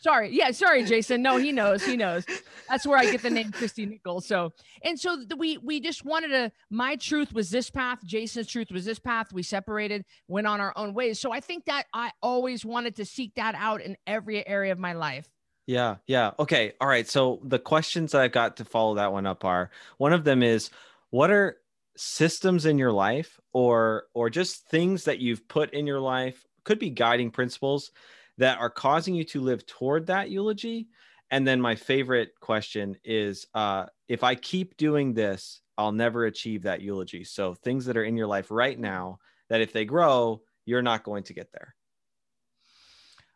sorry. 0.00 0.30
Yeah, 0.32 0.50
sorry, 0.52 0.84
Jason. 0.86 1.22
No, 1.22 1.36
he 1.36 1.52
knows. 1.52 1.84
He 1.84 1.96
knows. 1.96 2.24
That's 2.68 2.86
where 2.86 2.98
I 2.98 3.10
get 3.10 3.22
the 3.22 3.30
name 3.30 3.50
Cristy 3.50 3.88
Nichols. 3.88 4.26
So, 4.26 4.52
and 4.82 4.98
so 4.98 5.16
the, 5.16 5.36
we 5.36 5.58
we 5.58 5.80
just 5.80 6.04
wanted 6.04 6.28
to. 6.28 6.52
My 6.70 6.96
truth 6.96 7.32
was 7.34 7.50
this 7.50 7.70
path. 7.70 7.98
Jason's 8.04 8.46
truth 8.46 8.70
was 8.70 8.84
this 8.84 8.98
path. 8.98 9.32
We 9.32 9.42
separated, 9.42 10.04
went 10.28 10.46
on 10.46 10.60
our 10.60 10.72
own 10.76 10.94
ways. 10.94 11.20
So 11.20 11.32
I 11.32 11.40
think 11.40 11.66
that 11.66 11.84
I 11.92 12.10
always 12.22 12.64
wanted 12.64 12.96
to 12.96 13.04
seek 13.04 13.34
that 13.34 13.54
out 13.56 13.82
in 13.82 13.96
every 14.06 14.46
area 14.46 14.72
of 14.72 14.78
my 14.78 14.94
life. 14.94 15.28
Yeah. 15.66 15.96
Yeah. 16.06 16.32
Okay. 16.38 16.72
All 16.80 16.88
right. 16.88 17.08
So 17.08 17.40
the 17.44 17.58
questions 17.58 18.12
that 18.12 18.20
I 18.20 18.28
got 18.28 18.58
to 18.58 18.64
follow 18.64 18.96
that 18.96 19.12
one 19.12 19.26
up 19.26 19.44
are 19.44 19.70
one 19.96 20.12
of 20.12 20.24
them 20.24 20.42
is 20.42 20.70
what 21.10 21.30
are 21.30 21.56
systems 21.96 22.66
in 22.66 22.76
your 22.78 22.92
life 22.92 23.38
or 23.52 24.04
or 24.14 24.28
just 24.28 24.68
things 24.68 25.04
that 25.04 25.20
you've 25.20 25.46
put 25.48 25.72
in 25.72 25.86
your 25.86 26.00
life 26.00 26.44
could 26.64 26.78
be 26.78 26.90
guiding 26.90 27.30
principles 27.30 27.92
that 28.38 28.58
are 28.58 28.70
causing 28.70 29.14
you 29.14 29.22
to 29.24 29.40
live 29.40 29.64
toward 29.66 30.06
that 30.06 30.30
eulogy 30.30 30.88
and 31.30 31.46
then 31.46 31.60
my 31.60 31.74
favorite 31.74 32.32
question 32.40 32.96
is 33.04 33.46
uh, 33.54 33.86
if 34.08 34.24
i 34.24 34.34
keep 34.34 34.76
doing 34.76 35.14
this 35.14 35.60
i'll 35.78 35.92
never 35.92 36.24
achieve 36.24 36.64
that 36.64 36.82
eulogy 36.82 37.22
so 37.22 37.54
things 37.54 37.86
that 37.86 37.96
are 37.96 38.04
in 38.04 38.16
your 38.16 38.26
life 38.26 38.50
right 38.50 38.78
now 38.78 39.18
that 39.48 39.60
if 39.60 39.72
they 39.72 39.84
grow 39.84 40.40
you're 40.66 40.82
not 40.82 41.04
going 41.04 41.22
to 41.22 41.32
get 41.32 41.52
there 41.52 41.76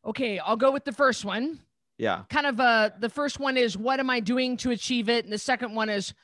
okay 0.05 0.41
i'll 0.41 0.57
go 0.57 0.73
with 0.73 0.85
the 0.85 0.93
first 0.93 1.25
one 1.25 1.61
yeah. 1.99 2.23
Kind 2.31 2.47
of 2.47 2.61
uh 2.61 2.91
the 2.99 3.09
first 3.09 3.41
one 3.41 3.57
is 3.57 3.77
what 3.77 4.01
am 4.01 4.09
I 4.09 4.21
doing 4.21 4.57
to 4.59 4.71
achieve 4.71 5.09
it? 5.09 5.25
And 5.25 5.33
the 5.33 5.39
second 5.39 5.75
one 5.75 5.91
is 5.91 6.15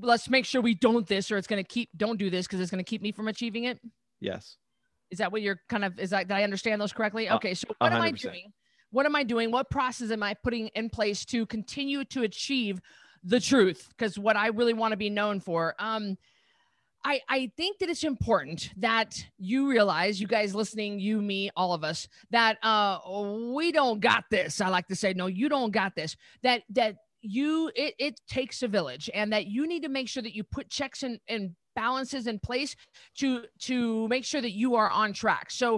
let's 0.00 0.30
make 0.30 0.44
sure 0.44 0.60
we 0.62 0.74
don't 0.74 1.06
this 1.06 1.30
or 1.30 1.36
it's 1.36 1.46
going 1.46 1.62
to 1.62 1.68
keep 1.68 1.90
don't 1.96 2.18
do 2.18 2.30
this 2.30 2.46
because 2.46 2.60
it's 2.60 2.70
going 2.70 2.82
to 2.82 2.88
keep 2.88 3.02
me 3.02 3.12
from 3.12 3.28
achieving 3.28 3.64
it. 3.64 3.80
Yes. 4.20 4.56
Is 5.10 5.18
that 5.18 5.32
what 5.32 5.42
you're 5.42 5.60
kind 5.68 5.84
of 5.84 5.98
is 5.98 6.10
that 6.10 6.28
did 6.28 6.36
I 6.36 6.44
understand 6.44 6.80
those 6.80 6.92
correctly? 6.92 7.28
Okay. 7.28 7.54
So 7.54 7.66
what 7.78 7.92
100%. 7.92 7.94
am 7.96 8.02
I 8.02 8.10
doing? 8.12 8.52
What 8.90 9.06
am 9.06 9.16
I 9.16 9.22
doing? 9.24 9.50
What 9.50 9.70
process 9.70 10.10
am 10.10 10.22
I 10.22 10.34
putting 10.34 10.68
in 10.68 10.88
place 10.88 11.24
to 11.26 11.44
continue 11.46 12.04
to 12.06 12.22
achieve 12.22 12.80
the 13.24 13.40
truth? 13.40 13.88
Because 13.90 14.18
what 14.18 14.36
I 14.36 14.48
really 14.48 14.72
want 14.72 14.92
to 14.92 14.96
be 14.96 15.10
known 15.10 15.40
for. 15.40 15.74
Um 15.78 16.16
I, 17.08 17.22
I 17.30 17.50
think 17.56 17.78
that 17.78 17.88
it's 17.88 18.04
important 18.04 18.70
that 18.76 19.24
you 19.38 19.66
realize, 19.66 20.20
you 20.20 20.26
guys 20.26 20.54
listening, 20.54 21.00
you, 21.00 21.22
me, 21.22 21.50
all 21.56 21.72
of 21.72 21.82
us, 21.82 22.06
that 22.32 22.58
uh, 22.62 22.98
we 23.54 23.72
don't 23.72 23.98
got 23.98 24.24
this. 24.30 24.60
I 24.60 24.68
like 24.68 24.86
to 24.88 24.94
say, 24.94 25.14
no, 25.14 25.26
you 25.26 25.48
don't 25.48 25.70
got 25.70 25.96
this. 25.96 26.16
That 26.42 26.64
that 26.68 26.96
you 27.22 27.72
it, 27.74 27.94
it 27.98 28.20
takes 28.28 28.62
a 28.62 28.68
village, 28.68 29.08
and 29.14 29.32
that 29.32 29.46
you 29.46 29.66
need 29.66 29.84
to 29.84 29.88
make 29.88 30.06
sure 30.06 30.22
that 30.22 30.34
you 30.34 30.44
put 30.44 30.68
checks 30.68 31.02
and, 31.02 31.18
and 31.28 31.56
balances 31.74 32.26
in 32.26 32.38
place 32.40 32.76
to 33.20 33.44
to 33.60 34.06
make 34.08 34.26
sure 34.26 34.42
that 34.42 34.52
you 34.52 34.74
are 34.74 34.90
on 34.90 35.14
track. 35.14 35.50
So, 35.50 35.76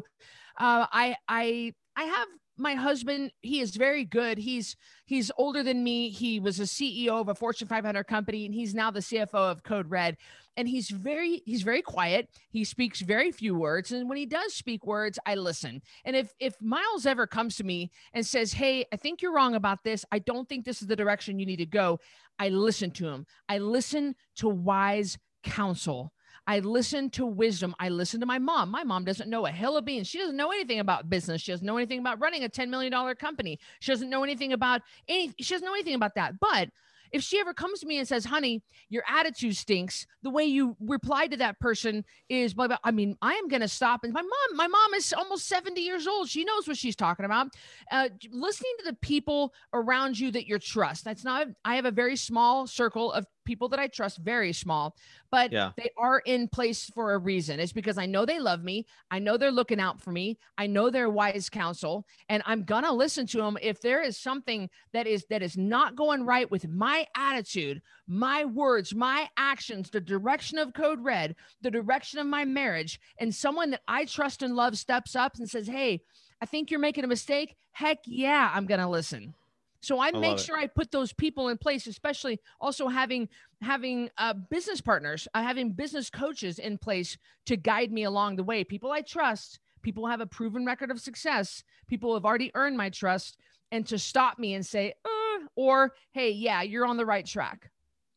uh, 0.58 0.86
I 0.90 1.14
I 1.28 1.74
I 1.94 2.02
have 2.04 2.28
my 2.60 2.74
husband 2.74 3.32
he 3.40 3.60
is 3.60 3.74
very 3.74 4.04
good. 4.04 4.38
He's 4.38 4.76
he's 5.06 5.30
older 5.36 5.62
than 5.62 5.82
me. 5.82 6.10
He 6.10 6.38
was 6.38 6.60
a 6.60 6.64
ceo 6.64 7.20
of 7.20 7.28
a 7.28 7.34
fortune 7.34 7.66
500 7.66 8.04
company 8.04 8.44
and 8.44 8.54
he's 8.54 8.74
now 8.74 8.90
the 8.90 9.00
cfo 9.00 9.34
of 9.34 9.62
code 9.62 9.90
red. 9.90 10.16
And 10.56 10.68
he's 10.68 10.90
very 10.90 11.42
he's 11.46 11.62
very 11.62 11.80
quiet. 11.80 12.28
He 12.50 12.64
speaks 12.64 13.00
very 13.00 13.32
few 13.32 13.54
words. 13.54 13.92
And 13.92 14.08
when 14.08 14.18
he 14.18 14.26
does 14.26 14.54
speak 14.54 14.86
words 14.86 15.18
i 15.24 15.34
listen. 15.34 15.80
And 16.04 16.14
if 16.14 16.34
if 16.38 16.60
miles 16.60 17.06
ever 17.06 17.26
comes 17.26 17.56
to 17.56 17.64
me 17.64 17.90
and 18.12 18.24
says 18.26 18.52
hey 18.52 18.84
i 18.92 18.96
think 18.96 19.22
you're 19.22 19.34
wrong 19.34 19.54
about 19.54 19.82
this. 19.82 20.04
I 20.12 20.18
don't 20.18 20.48
think 20.48 20.64
this 20.64 20.82
is 20.82 20.88
the 20.88 20.96
direction 20.96 21.38
you 21.38 21.46
need 21.46 21.56
to 21.56 21.66
go 21.66 21.98
i 22.38 22.50
listen 22.50 22.90
to 22.92 23.08
him. 23.08 23.26
I 23.48 23.58
listen 23.58 24.14
to 24.36 24.48
wise 24.48 25.18
counsel 25.42 26.12
I 26.46 26.60
listen 26.60 27.10
to 27.10 27.26
wisdom. 27.26 27.74
I 27.78 27.88
listen 27.88 28.20
to 28.20 28.26
my 28.26 28.38
mom. 28.38 28.70
My 28.70 28.84
mom 28.84 29.04
doesn't 29.04 29.30
know 29.30 29.46
a 29.46 29.50
hill 29.50 29.76
of 29.76 29.84
beans. 29.84 30.06
She 30.06 30.18
doesn't 30.18 30.36
know 30.36 30.50
anything 30.50 30.80
about 30.80 31.08
business. 31.10 31.42
She 31.42 31.52
doesn't 31.52 31.66
know 31.66 31.76
anything 31.76 32.00
about 32.00 32.20
running 32.20 32.44
a 32.44 32.48
$10 32.48 32.68
million 32.68 32.92
company. 33.16 33.58
She 33.80 33.92
doesn't 33.92 34.10
know 34.10 34.24
anything 34.24 34.52
about 34.52 34.82
any, 35.08 35.32
she 35.38 35.54
doesn't 35.54 35.66
know 35.66 35.74
anything 35.74 35.94
about 35.94 36.14
that. 36.16 36.40
But 36.40 36.70
if 37.12 37.22
she 37.22 37.38
ever 37.38 37.52
comes 37.52 37.80
to 37.80 37.86
me 37.86 37.98
and 37.98 38.06
says, 38.06 38.24
honey, 38.24 38.62
your 38.88 39.02
attitude 39.08 39.56
stinks, 39.56 40.06
the 40.22 40.30
way 40.30 40.44
you 40.44 40.76
reply 40.80 41.26
to 41.26 41.36
that 41.38 41.58
person 41.58 42.04
is, 42.28 42.54
blah, 42.54 42.68
blah. 42.68 42.78
I 42.84 42.90
mean, 42.90 43.16
I 43.20 43.34
am 43.34 43.48
going 43.48 43.62
to 43.62 43.68
stop. 43.68 44.04
And 44.04 44.12
my 44.12 44.22
mom, 44.22 44.56
my 44.56 44.68
mom 44.68 44.94
is 44.94 45.12
almost 45.12 45.48
70 45.48 45.80
years 45.80 46.06
old. 46.06 46.28
She 46.28 46.44
knows 46.44 46.68
what 46.68 46.76
she's 46.76 46.96
talking 46.96 47.24
about. 47.24 47.48
Uh, 47.90 48.08
listening 48.30 48.72
to 48.78 48.84
the 48.84 48.96
people 48.96 49.52
around 49.72 50.18
you 50.18 50.30
that 50.30 50.46
you 50.46 50.58
trust. 50.58 51.04
That's 51.04 51.24
not, 51.24 51.48
I 51.64 51.76
have 51.76 51.84
a 51.84 51.90
very 51.90 52.16
small 52.16 52.66
circle 52.66 53.12
of 53.12 53.26
people 53.44 53.68
that 53.68 53.80
I 53.80 53.86
trust, 53.86 54.18
very 54.18 54.52
small, 54.52 54.96
but 55.30 55.52
yeah. 55.52 55.72
they 55.76 55.90
are 55.96 56.20
in 56.20 56.48
place 56.48 56.90
for 56.94 57.14
a 57.14 57.18
reason. 57.18 57.60
It's 57.60 57.72
because 57.72 57.98
I 57.98 58.06
know 58.06 58.24
they 58.24 58.38
love 58.38 58.62
me. 58.62 58.86
I 59.10 59.18
know 59.18 59.36
they're 59.36 59.50
looking 59.50 59.80
out 59.80 60.00
for 60.00 60.12
me. 60.12 60.38
I 60.58 60.66
know 60.66 60.90
they're 60.90 61.10
wise 61.10 61.48
counsel, 61.48 62.06
and 62.28 62.42
I'm 62.46 62.64
gonna 62.64 62.92
listen 62.92 63.26
to 63.28 63.38
them 63.38 63.58
if 63.60 63.80
there 63.80 64.02
is 64.02 64.16
something 64.16 64.68
that 64.92 65.06
is 65.06 65.24
that 65.30 65.42
is 65.42 65.56
not 65.56 65.96
going 65.96 66.24
right 66.24 66.50
with 66.50 66.68
my 66.68 67.06
attitude, 67.16 67.82
my 68.06 68.44
words, 68.44 68.94
my 68.94 69.28
actions, 69.36 69.90
the 69.90 70.00
direction 70.00 70.58
of 70.58 70.74
Code 70.74 71.02
Red, 71.02 71.36
the 71.62 71.70
direction 71.70 72.18
of 72.18 72.26
my 72.26 72.44
marriage, 72.44 73.00
and 73.18 73.34
someone 73.34 73.70
that 73.70 73.82
I 73.88 74.04
trust 74.04 74.42
and 74.42 74.54
love 74.54 74.78
steps 74.78 75.16
up 75.16 75.36
and 75.36 75.48
says, 75.48 75.66
"Hey." 75.66 76.02
I 76.42 76.46
think 76.46 76.70
you're 76.70 76.80
making 76.80 77.04
a 77.04 77.06
mistake. 77.06 77.54
Heck 77.72 77.98
yeah, 78.06 78.50
I'm 78.54 78.64
going 78.64 78.80
to 78.80 78.88
listen. 78.88 79.34
So 79.80 79.98
I, 79.98 80.08
I 80.08 80.10
make 80.12 80.38
sure 80.38 80.56
I 80.56 80.66
put 80.66 80.90
those 80.90 81.12
people 81.12 81.48
in 81.48 81.58
place, 81.58 81.86
especially 81.86 82.38
also 82.60 82.88
having 82.88 83.28
having 83.62 84.10
uh, 84.18 84.34
business 84.34 84.80
partners, 84.80 85.26
uh, 85.34 85.42
having 85.42 85.72
business 85.72 86.10
coaches 86.10 86.58
in 86.58 86.78
place 86.78 87.16
to 87.46 87.56
guide 87.56 87.92
me 87.92 88.04
along 88.04 88.36
the 88.36 88.44
way. 88.44 88.62
People 88.62 88.92
I 88.92 89.00
trust, 89.00 89.58
people 89.82 90.06
have 90.06 90.20
a 90.20 90.26
proven 90.26 90.66
record 90.66 90.90
of 90.90 91.00
success, 91.00 91.64
people 91.86 92.14
have 92.14 92.24
already 92.24 92.50
earned 92.54 92.76
my 92.76 92.90
trust, 92.90 93.38
and 93.72 93.86
to 93.86 93.98
stop 93.98 94.38
me 94.38 94.54
and 94.54 94.64
say, 94.64 94.94
uh, 95.04 95.46
or 95.56 95.92
hey, 96.12 96.30
yeah, 96.30 96.62
you're 96.62 96.86
on 96.86 96.96
the 96.96 97.06
right 97.06 97.26
track. 97.26 97.70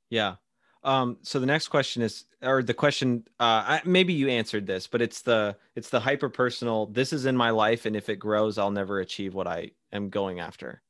Yeah. 0.10 0.36
Um, 0.84 1.18
so 1.22 1.40
the 1.40 1.46
next 1.46 1.70
question 1.70 2.02
is, 2.02 2.26
or 2.42 2.62
the 2.62 2.74
question, 2.74 3.24
uh, 3.40 3.64
I, 3.66 3.82
maybe 3.86 4.12
you 4.12 4.28
answered 4.28 4.68
this, 4.68 4.86
but 4.86 5.02
it's 5.02 5.22
the 5.22 5.56
it's 5.76 5.90
the 5.90 6.02
hyper 6.02 6.28
personal. 6.28 6.88
This 6.88 7.14
is 7.14 7.26
in 7.26 7.38
my 7.38 7.52
life, 7.52 7.86
and 7.86 7.96
if 7.96 8.10
it 8.10 8.18
grows, 8.18 8.58
I'll 8.58 8.70
never 8.70 9.00
achieve 9.00 9.34
what 9.34 9.48
I 9.48 9.72
am 9.94 10.10
going 10.10 10.42
after 10.42 10.82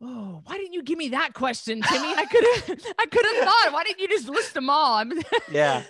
Oh, 0.00 0.42
why 0.44 0.56
didn't 0.56 0.74
you 0.74 0.82
give 0.82 0.96
me 0.96 1.08
that 1.08 1.34
question, 1.34 1.82
Timmy? 1.82 2.14
I 2.14 2.24
could 2.24 2.44
have 2.44 2.94
I 2.98 3.06
could 3.06 3.26
have 3.26 3.44
thought. 3.44 3.72
Why 3.72 3.84
didn't 3.84 4.00
you 4.00 4.08
just 4.08 4.28
list 4.28 4.54
them 4.54 4.70
all? 4.70 5.04
Yeah. 5.50 5.82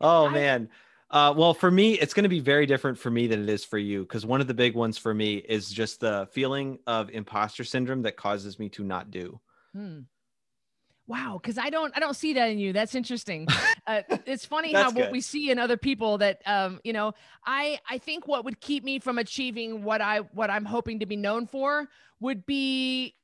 Oh 0.00 0.28
man. 0.28 0.68
Uh, 1.08 1.32
well, 1.36 1.54
for 1.54 1.70
me, 1.70 1.94
it's 1.94 2.14
going 2.14 2.24
to 2.24 2.28
be 2.28 2.40
very 2.40 2.66
different 2.66 2.98
for 2.98 3.10
me 3.10 3.28
than 3.28 3.42
it 3.44 3.48
is 3.48 3.64
for 3.64 3.78
you 3.78 4.02
because 4.02 4.26
one 4.26 4.40
of 4.40 4.48
the 4.48 4.54
big 4.54 4.74
ones 4.74 4.98
for 4.98 5.14
me 5.14 5.36
is 5.36 5.70
just 5.70 6.00
the 6.00 6.28
feeling 6.32 6.80
of 6.86 7.10
imposter 7.10 7.62
syndrome 7.62 8.02
that 8.02 8.16
causes 8.16 8.58
me 8.58 8.68
to 8.70 8.82
not 8.82 9.10
do. 9.10 9.40
Hmm. 9.72 10.00
Wow, 11.08 11.38
because 11.40 11.56
I 11.56 11.70
don't 11.70 11.92
I 11.96 12.00
don't 12.00 12.16
see 12.16 12.32
that 12.34 12.50
in 12.50 12.58
you. 12.58 12.72
That's 12.72 12.94
interesting. 12.94 13.46
Uh, 13.88 14.02
it's 14.26 14.44
funny 14.44 14.72
how 14.72 14.90
good. 14.90 14.98
what 14.98 15.12
we 15.12 15.20
see 15.20 15.48
in 15.48 15.60
other 15.60 15.76
people 15.76 16.18
that 16.18 16.42
um, 16.44 16.80
you 16.82 16.92
know, 16.92 17.12
I 17.46 17.78
I 17.88 17.98
think 17.98 18.26
what 18.26 18.44
would 18.44 18.60
keep 18.60 18.82
me 18.82 18.98
from 18.98 19.16
achieving 19.16 19.84
what 19.84 20.00
I 20.00 20.18
what 20.32 20.50
I'm 20.50 20.64
hoping 20.64 20.98
to 20.98 21.06
be 21.06 21.14
known 21.14 21.46
for 21.46 21.86
would 22.18 22.44
be 22.46 23.14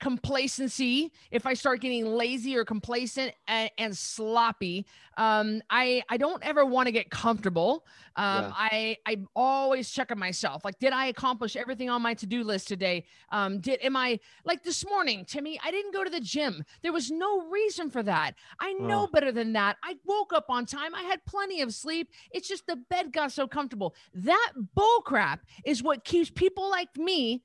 complacency 0.00 1.12
if 1.30 1.46
i 1.46 1.54
start 1.54 1.80
getting 1.80 2.06
lazy 2.06 2.56
or 2.56 2.64
complacent 2.64 3.32
and, 3.46 3.70
and 3.78 3.96
sloppy 3.96 4.86
um, 5.16 5.60
i 5.70 6.02
i 6.08 6.16
don't 6.16 6.44
ever 6.44 6.64
want 6.64 6.86
to 6.86 6.92
get 6.92 7.10
comfortable. 7.10 7.84
Um, 8.16 8.44
yeah. 8.44 8.52
i 8.54 8.96
i'm 9.06 9.28
always 9.34 9.90
checking 9.90 10.18
myself 10.18 10.64
like 10.64 10.78
did 10.78 10.92
i 10.92 11.06
accomplish 11.06 11.56
everything 11.56 11.90
on 11.90 12.02
my 12.02 12.14
to-do 12.14 12.44
list 12.44 12.68
today? 12.68 13.04
Um, 13.30 13.60
did 13.60 13.80
am 13.82 13.96
i 13.96 14.18
like 14.44 14.62
this 14.62 14.86
morning 14.86 15.24
timmy 15.24 15.58
i 15.64 15.70
didn't 15.70 15.92
go 15.92 16.04
to 16.04 16.10
the 16.10 16.20
gym. 16.20 16.64
There 16.82 16.92
was 16.92 17.10
no 17.10 17.48
reason 17.48 17.90
for 17.90 18.02
that. 18.02 18.34
I 18.60 18.72
know 18.74 19.04
oh. 19.04 19.06
better 19.12 19.32
than 19.32 19.52
that. 19.54 19.76
I 19.82 19.96
woke 20.04 20.32
up 20.32 20.46
on 20.48 20.66
time. 20.66 20.94
I 20.94 21.02
had 21.02 21.24
plenty 21.24 21.62
of 21.62 21.74
sleep. 21.74 22.10
It's 22.30 22.48
just 22.48 22.66
the 22.66 22.76
bed 22.76 23.12
got 23.12 23.32
so 23.32 23.46
comfortable. 23.46 23.94
That 24.14 24.52
bull 24.74 25.00
crap 25.02 25.40
is 25.64 25.82
what 25.82 26.04
keeps 26.04 26.30
people 26.30 26.70
like 26.70 26.96
me 26.96 27.42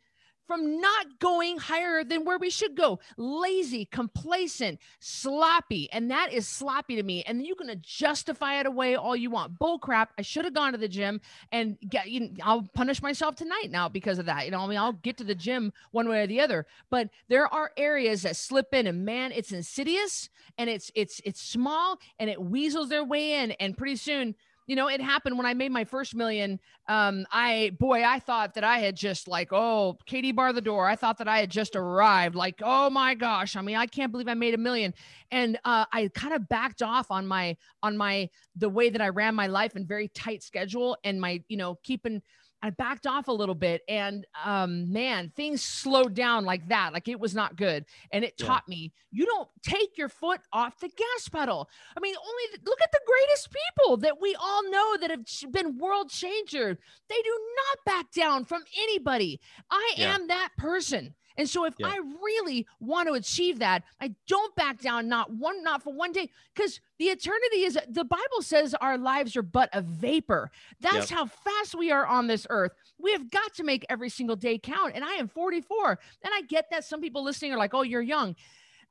from 0.48 0.80
not 0.80 1.20
going 1.20 1.58
higher 1.58 2.04
than 2.04 2.26
where 2.26 2.38
we 2.38 2.50
should 2.50 2.76
go. 2.76 3.00
Lazy, 3.18 3.86
complacent, 3.86 4.80
sloppy. 5.00 5.90
And 5.92 6.12
that 6.12 6.34
is 6.34 6.48
sloppy 6.48 6.96
to 6.96 7.04
me. 7.04 7.24
And 7.24 7.46
you 7.46 7.56
can 7.56 7.74
justify 7.82 8.60
it 8.60 8.66
away 8.66 8.96
all 8.96 9.16
you 9.16 9.30
want. 9.30 9.58
Bull 9.58 9.80
crap. 9.80 10.12
I 10.18 10.22
should 10.22 10.46
have 10.46 10.54
gone 10.54 10.74
to 10.74 10.78
the 10.78 10.88
gym 10.88 11.22
and 11.52 11.78
get, 11.88 12.10
you 12.10 12.22
know, 12.22 12.30
I'll 12.44 12.68
punish 12.74 13.02
myself 13.02 13.36
tonight 13.36 13.70
now 13.70 13.90
because 13.90 14.20
of 14.20 14.26
that. 14.26 14.46
You 14.46 14.52
know, 14.52 14.60
I 14.62 14.68
mean, 14.68 14.78
I'll 14.78 14.94
get 14.94 15.18
to 15.18 15.24
the 15.24 15.36
gym 15.36 15.72
one 15.92 16.08
way 16.08 16.22
or 16.22 16.28
the 16.28 16.42
other. 16.42 16.66
But 16.90 17.10
there 17.30 17.48
are 17.48 17.72
areas 17.78 18.24
that 18.24 18.36
slip 18.36 18.74
in 18.74 18.88
and 18.88 19.06
man, 19.06 19.32
it's 19.32 19.52
insidious 19.52 20.30
and 20.58 20.70
it's 20.70 20.92
it's 20.96 21.22
it's 21.26 21.42
small 21.42 22.00
and 22.20 22.30
it 22.30 22.42
weasels 22.42 22.90
their 22.90 23.04
way 23.04 23.44
in. 23.44 23.52
And 23.52 23.78
pretty 23.78 23.96
soon 23.96 24.36
you 24.67 24.75
know, 24.75 24.88
it 24.88 25.01
happened 25.01 25.38
when 25.38 25.46
I 25.46 25.53
made 25.53 25.72
my 25.72 25.84
first 25.84 26.15
million. 26.15 26.60
Um, 26.88 27.25
I 27.32 27.72
boy, 27.79 28.03
I 28.03 28.20
thought 28.20 28.53
that 28.55 28.63
I 28.63 28.79
had 28.79 28.96
just 28.96 29.27
like, 29.27 29.51
oh, 29.51 29.98
Katie 30.05 30.32
bar 30.32 30.53
the 30.53 30.62
door. 30.62 30.88
I 30.88 30.96
thought 30.96 31.17
that 31.17 31.27
I 31.27 31.39
had 31.39 31.50
just 31.50 31.75
arrived. 31.75 32.36
Like, 32.36 32.62
oh 32.63 32.89
my 32.89 33.13
gosh. 33.15 33.55
I 33.55 33.62
mean, 33.62 33.75
I 33.75 33.86
can't 33.86 34.12
believe 34.12 34.27
I 34.27 34.34
made 34.34 34.53
a 34.53 34.58
million. 34.58 34.93
And 35.32 35.58
uh, 35.65 35.86
I 35.91 36.10
kind 36.13 36.34
of 36.34 36.48
backed 36.48 36.82
off 36.82 37.12
on 37.12 37.27
my 37.27 37.58
on 37.82 37.98
my 37.98 38.29
the 38.55 38.70
way 38.70 38.89
that 38.89 39.01
I 39.01 39.10
ran 39.10 39.36
my 39.36 39.48
life 39.48 39.75
and 39.75 39.88
very 39.88 40.08
tight 40.10 40.43
schedule 40.43 40.98
and 41.03 41.20
my, 41.20 41.41
you 41.48 41.58
know, 41.58 41.79
keeping 41.84 42.22
I 42.63 42.70
backed 42.70 43.05
off 43.05 43.27
a 43.27 43.32
little 43.34 43.55
bit 43.55 43.82
and 43.89 44.25
um, 44.46 44.91
man, 44.91 45.34
things 45.36 45.62
slowed 45.62 46.13
down 46.13 46.46
like 46.46 46.70
that. 46.70 46.93
Like 46.93 47.10
it 47.10 47.20
was 47.20 47.36
not 47.36 47.58
good. 47.58 47.84
And 48.13 48.24
it 48.24 48.36
yeah. 48.38 48.46
taught 48.46 48.70
me 48.70 48.93
you 49.12 49.25
don't 49.25 49.50
take 49.63 49.98
your 49.98 50.08
foot 50.08 50.39
off 50.53 50.79
the 50.79 50.88
gas 50.88 51.27
pedal. 51.27 51.70
I 51.96 52.00
mean, 52.00 52.15
only 52.15 52.63
look 52.65 52.82
at 52.82 52.91
the 52.93 53.01
greatest 53.05 53.50
people 53.51 53.98
that 53.98 54.22
we 54.22 54.34
all 54.39 54.72
know 54.72 54.98
that 55.01 55.12
have 55.12 55.51
been 55.51 55.77
world 55.77 56.10
changers. 56.10 56.77
They 57.10 57.22
do 57.22 57.39
not 57.58 57.86
back 57.86 58.12
down 58.13 58.46
from 58.46 58.63
anybody. 58.79 59.41
I 59.70 59.96
yeah. 59.98 60.15
am 60.15 60.27
that 60.27 60.51
person. 60.58 61.15
And 61.38 61.50
so 61.50 61.66
if 61.66 61.74
yeah. 61.78 61.88
I 61.88 62.00
really 62.24 62.68
want 62.80 63.08
to 63.08 63.13
achieve 63.13 63.60
that, 63.60 63.84
I 64.00 64.13
don't 64.28 64.56
back 64.56 64.80
down, 64.82 65.08
not 65.08 65.32
one, 65.32 65.63
not 65.63 65.84
for 65.84 65.94
one 65.94 66.12
day, 66.12 66.30
because 66.54 66.80
the 67.00 67.06
eternity 67.06 67.63
is 67.63 67.78
the 67.90 68.06
Bible 68.06 68.42
says 68.42 68.75
our 68.75 68.98
lives 68.98 69.36
are 69.36 69.42
but 69.42 69.70
a 69.74 69.82
vapor. 69.82 70.52
That's 70.80 71.10
yep. 71.10 71.20
how 71.20 71.25
fast 71.25 71.75
we 71.75 71.92
are 71.92 72.06
on 72.06 72.28
this 72.28 72.46
earth. 72.50 72.74
We 73.00 73.12
have 73.13 73.30
got 73.32 73.54
to 73.56 73.63
make 73.63 73.86
every 73.90 74.10
single 74.10 74.36
day 74.36 74.58
count. 74.58 74.94
And 74.96 75.04
I 75.04 75.13
am 75.13 75.28
44. 75.28 76.00
And 76.24 76.34
I 76.34 76.42
get 76.42 76.70
that 76.72 76.86
some 76.86 77.02
people 77.02 77.24
listening 77.24 77.54
are 77.54 77.58
like, 77.58 77.74
oh, 77.74 77.82
you're 77.82 78.02
young. 78.02 78.36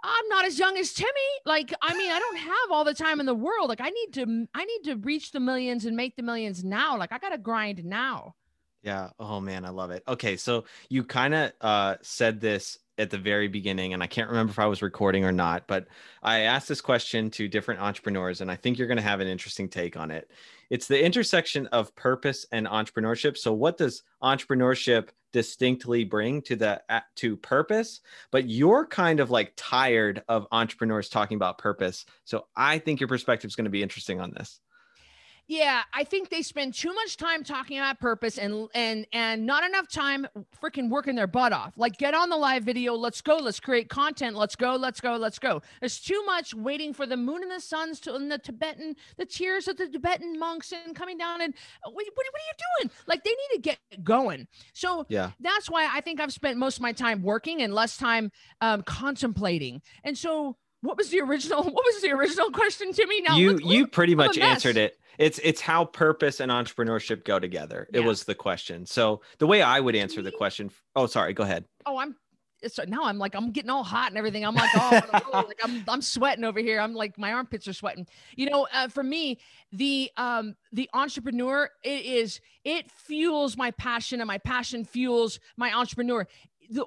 I'm 0.05 0.29
not 0.29 0.45
as 0.45 0.59
young 0.59 0.77
as 0.79 0.93
Timmy. 0.93 1.11
Like, 1.47 1.73
I 1.81 1.97
mean, 1.97 2.11
I 2.11 2.19
don't 2.19 2.39
have 2.39 2.71
all 2.71 2.85
the 2.85 2.95
time 2.95 3.21
in 3.21 3.27
the 3.27 3.35
world. 3.35 3.69
Like, 3.69 3.81
I 3.81 3.91
need 3.91 4.13
to, 4.15 4.49
I 4.53 4.65
need 4.65 4.83
to 4.85 4.97
reach 4.97 5.31
the 5.31 5.39
millions 5.39 5.85
and 5.85 5.97
make 5.97 6.17
the 6.17 6.23
millions 6.23 6.65
now. 6.65 6.99
Like, 6.99 7.13
I 7.13 7.19
got 7.19 7.31
to 7.31 7.39
grind 7.39 7.85
now. 7.85 8.35
Yeah. 8.83 9.11
Oh 9.19 9.41
man, 9.41 9.65
I 9.65 9.71
love 9.71 9.91
it. 9.93 10.03
Okay, 10.09 10.37
so 10.37 10.65
you 10.89 11.05
kind 11.05 11.35
of 11.35 11.53
uh, 11.61 11.97
said 12.03 12.41
this 12.41 12.79
at 12.99 13.11
the 13.11 13.19
very 13.19 13.49
beginning, 13.49 13.95
and 13.95 14.03
I 14.03 14.07
can't 14.07 14.29
remember 14.29 14.51
if 14.51 14.59
I 14.59 14.67
was 14.67 14.83
recording 14.83 15.25
or 15.25 15.33
not, 15.33 15.67
but 15.67 15.87
I 16.23 16.41
asked 16.41 16.69
this 16.69 16.81
question 16.81 17.31
to 17.33 17.49
different 17.49 17.81
entrepreneurs, 17.81 18.41
and 18.41 18.51
I 18.51 18.57
think 18.57 18.79
you're 18.79 18.89
going 18.89 18.97
to 18.97 19.03
have 19.03 19.21
an 19.21 19.29
interesting 19.29 19.69
take 19.69 19.97
on 19.97 20.11
it. 20.11 20.31
It's 20.69 20.89
the 20.89 21.03
intersection 21.03 21.69
of 21.69 21.95
purpose 21.95 22.45
and 22.51 22.67
entrepreneurship. 22.67 23.39
So, 23.39 23.53
what 23.53 23.79
does 23.79 24.03
entrepreneurship 24.23 25.11
distinctly 25.33 26.05
bring 26.05 26.43
to 26.43 26.57
the 26.57 26.83
to 27.17 27.37
purpose? 27.37 28.01
But 28.33 28.49
you're 28.49 28.87
kind 28.87 29.21
of 29.21 29.31
like 29.31 29.53
tired 29.57 30.25
of 30.29 30.49
entrepreneurs 30.51 31.09
talking 31.09 31.37
about 31.37 31.59
purpose, 31.59 32.05
so 32.25 32.47
I 32.57 32.79
think 32.79 32.99
your 32.99 33.09
perspective 33.09 33.49
is 33.49 33.57
going 33.57 33.67
to 33.67 33.71
be 33.71 33.83
interesting 33.83 34.21
on 34.21 34.33
this. 34.33 34.59
Yeah, 35.53 35.83
I 35.93 36.05
think 36.05 36.31
they 36.31 36.41
spend 36.41 36.73
too 36.73 36.95
much 36.95 37.19
time 37.19 37.45
talking 37.45 37.77
about 37.77 38.01
purpose 38.01 38.39
and 38.39 38.71
and 38.75 39.07
and 39.13 39.45
not 39.45 39.63
enough 39.65 39.87
time 39.87 40.27
freaking 40.63 40.89
working 40.89 41.15
their 41.15 41.27
butt 41.27 41.53
off. 41.53 41.75
Like 41.77 41.99
get 41.99 42.15
on 42.15 42.31
the 42.31 42.39
live 42.39 42.65
video, 42.65 42.95
let's 42.95 43.21
go, 43.21 43.37
let's 43.37 43.61
create 43.61 43.91
content, 43.91 44.35
let's 44.35 44.57
go, 44.57 44.77
let's 44.77 44.99
go, 44.99 45.17
let's 45.17 45.39
go. 45.39 45.61
There's 45.81 46.01
too 46.01 46.23
much 46.25 46.55
waiting 46.55 46.95
for 46.95 47.05
the 47.05 47.19
moon 47.19 47.43
and 47.43 47.51
the 47.51 47.61
suns 47.61 48.01
to 48.01 48.15
and 48.15 48.33
the 48.33 48.39
Tibetan, 48.39 48.97
the 49.19 49.27
tears 49.27 49.69
of 49.69 49.77
the 49.77 49.89
Tibetan 49.89 50.39
monks 50.39 50.73
and 50.73 50.97
coming 50.97 51.19
down 51.19 51.43
and 51.43 51.53
what, 51.85 51.95
what, 51.97 52.07
what 52.07 52.17
are 52.17 52.49
you 52.49 52.89
doing? 52.89 52.91
Like 53.07 53.23
they 53.23 53.33
need 53.33 53.57
to 53.57 53.61
get 53.61 54.03
going. 54.03 54.49
So 54.73 55.05
yeah, 55.11 55.33
that's 55.39 55.69
why 55.69 55.87
I 55.93 56.01
think 56.01 56.19
I've 56.19 56.33
spent 56.33 56.57
most 56.57 56.77
of 56.79 56.83
my 56.83 56.93
time 56.93 57.23
working 57.23 57.61
and 57.61 57.75
less 57.75 57.99
time 57.99 58.33
um, 58.63 58.85
contemplating. 58.85 59.83
And 60.03 60.17
so 60.17 60.57
what 60.83 60.97
was 60.97 61.09
the 61.11 61.21
original 61.21 61.63
what 61.63 61.73
was 61.73 62.03
the 62.03 62.11
original 62.11 62.51
question 62.51 62.93
to 62.93 63.07
me 63.07 63.21
now 63.23 63.37
you 63.37 63.55
look, 63.55 63.65
you 63.65 63.87
pretty 63.87 64.15
much 64.15 64.37
answered 64.37 64.77
it. 64.77 64.99
It's 65.19 65.39
it's 65.43 65.61
how 65.61 65.85
purpose 65.85 66.41
and 66.41 66.51
entrepreneurship 66.51 67.25
go 67.25 67.39
together. 67.39 67.89
Yeah. 67.93 68.01
it 68.01 68.05
was 68.05 68.25
the 68.25 68.35
question. 68.35 68.87
So 68.87 69.23
the 69.39 69.47
way 69.47 69.63
i 69.63 69.81
would 69.81 69.97
answer 69.97 70.23
the 70.23 70.33
question 70.33 70.71
oh 70.97 71.07
sorry 71.07 71.33
go 71.33 71.45
ahead. 71.45 71.65
Oh 71.87 71.99
i'm 71.99 72.17
so 72.69 72.85
now 72.87 73.03
i'm 73.05 73.19
like 73.19 73.35
i'm 73.35 73.51
getting 73.51 73.71
all 73.71 73.85
hot 73.85 74.09
and 74.11 74.19
everything. 74.19 74.45
I'm 74.45 74.55
like 74.55 74.71
oh 74.75 75.45
like 75.47 75.61
i'm 75.65 75.85
i'm 75.89 76.03
sweating 76.03 76.45
over 76.45 76.61
here. 76.61 76.81
I'm 76.81 76.95
like 76.95 77.19
my 77.19 77.33
armpits 77.33 77.69
are 77.69 77.73
sweating. 77.73 78.07
You 78.37 78.51
know 78.51 78.67
uh, 78.73 78.89
for 78.89 79.03
me 79.03 79.39
the 79.73 80.11
um 80.17 80.55
the 80.73 80.89
entrepreneur 80.95 81.71
it 81.83 82.05
is 82.05 82.41
it 82.65 82.91
fuels 82.91 83.57
my 83.57 83.71
passion 83.73 84.21
and 84.21 84.29
my 84.29 84.39
passion 84.39 84.85
fuels 84.85 85.41
my 85.57 85.73
entrepreneur 85.73 86.27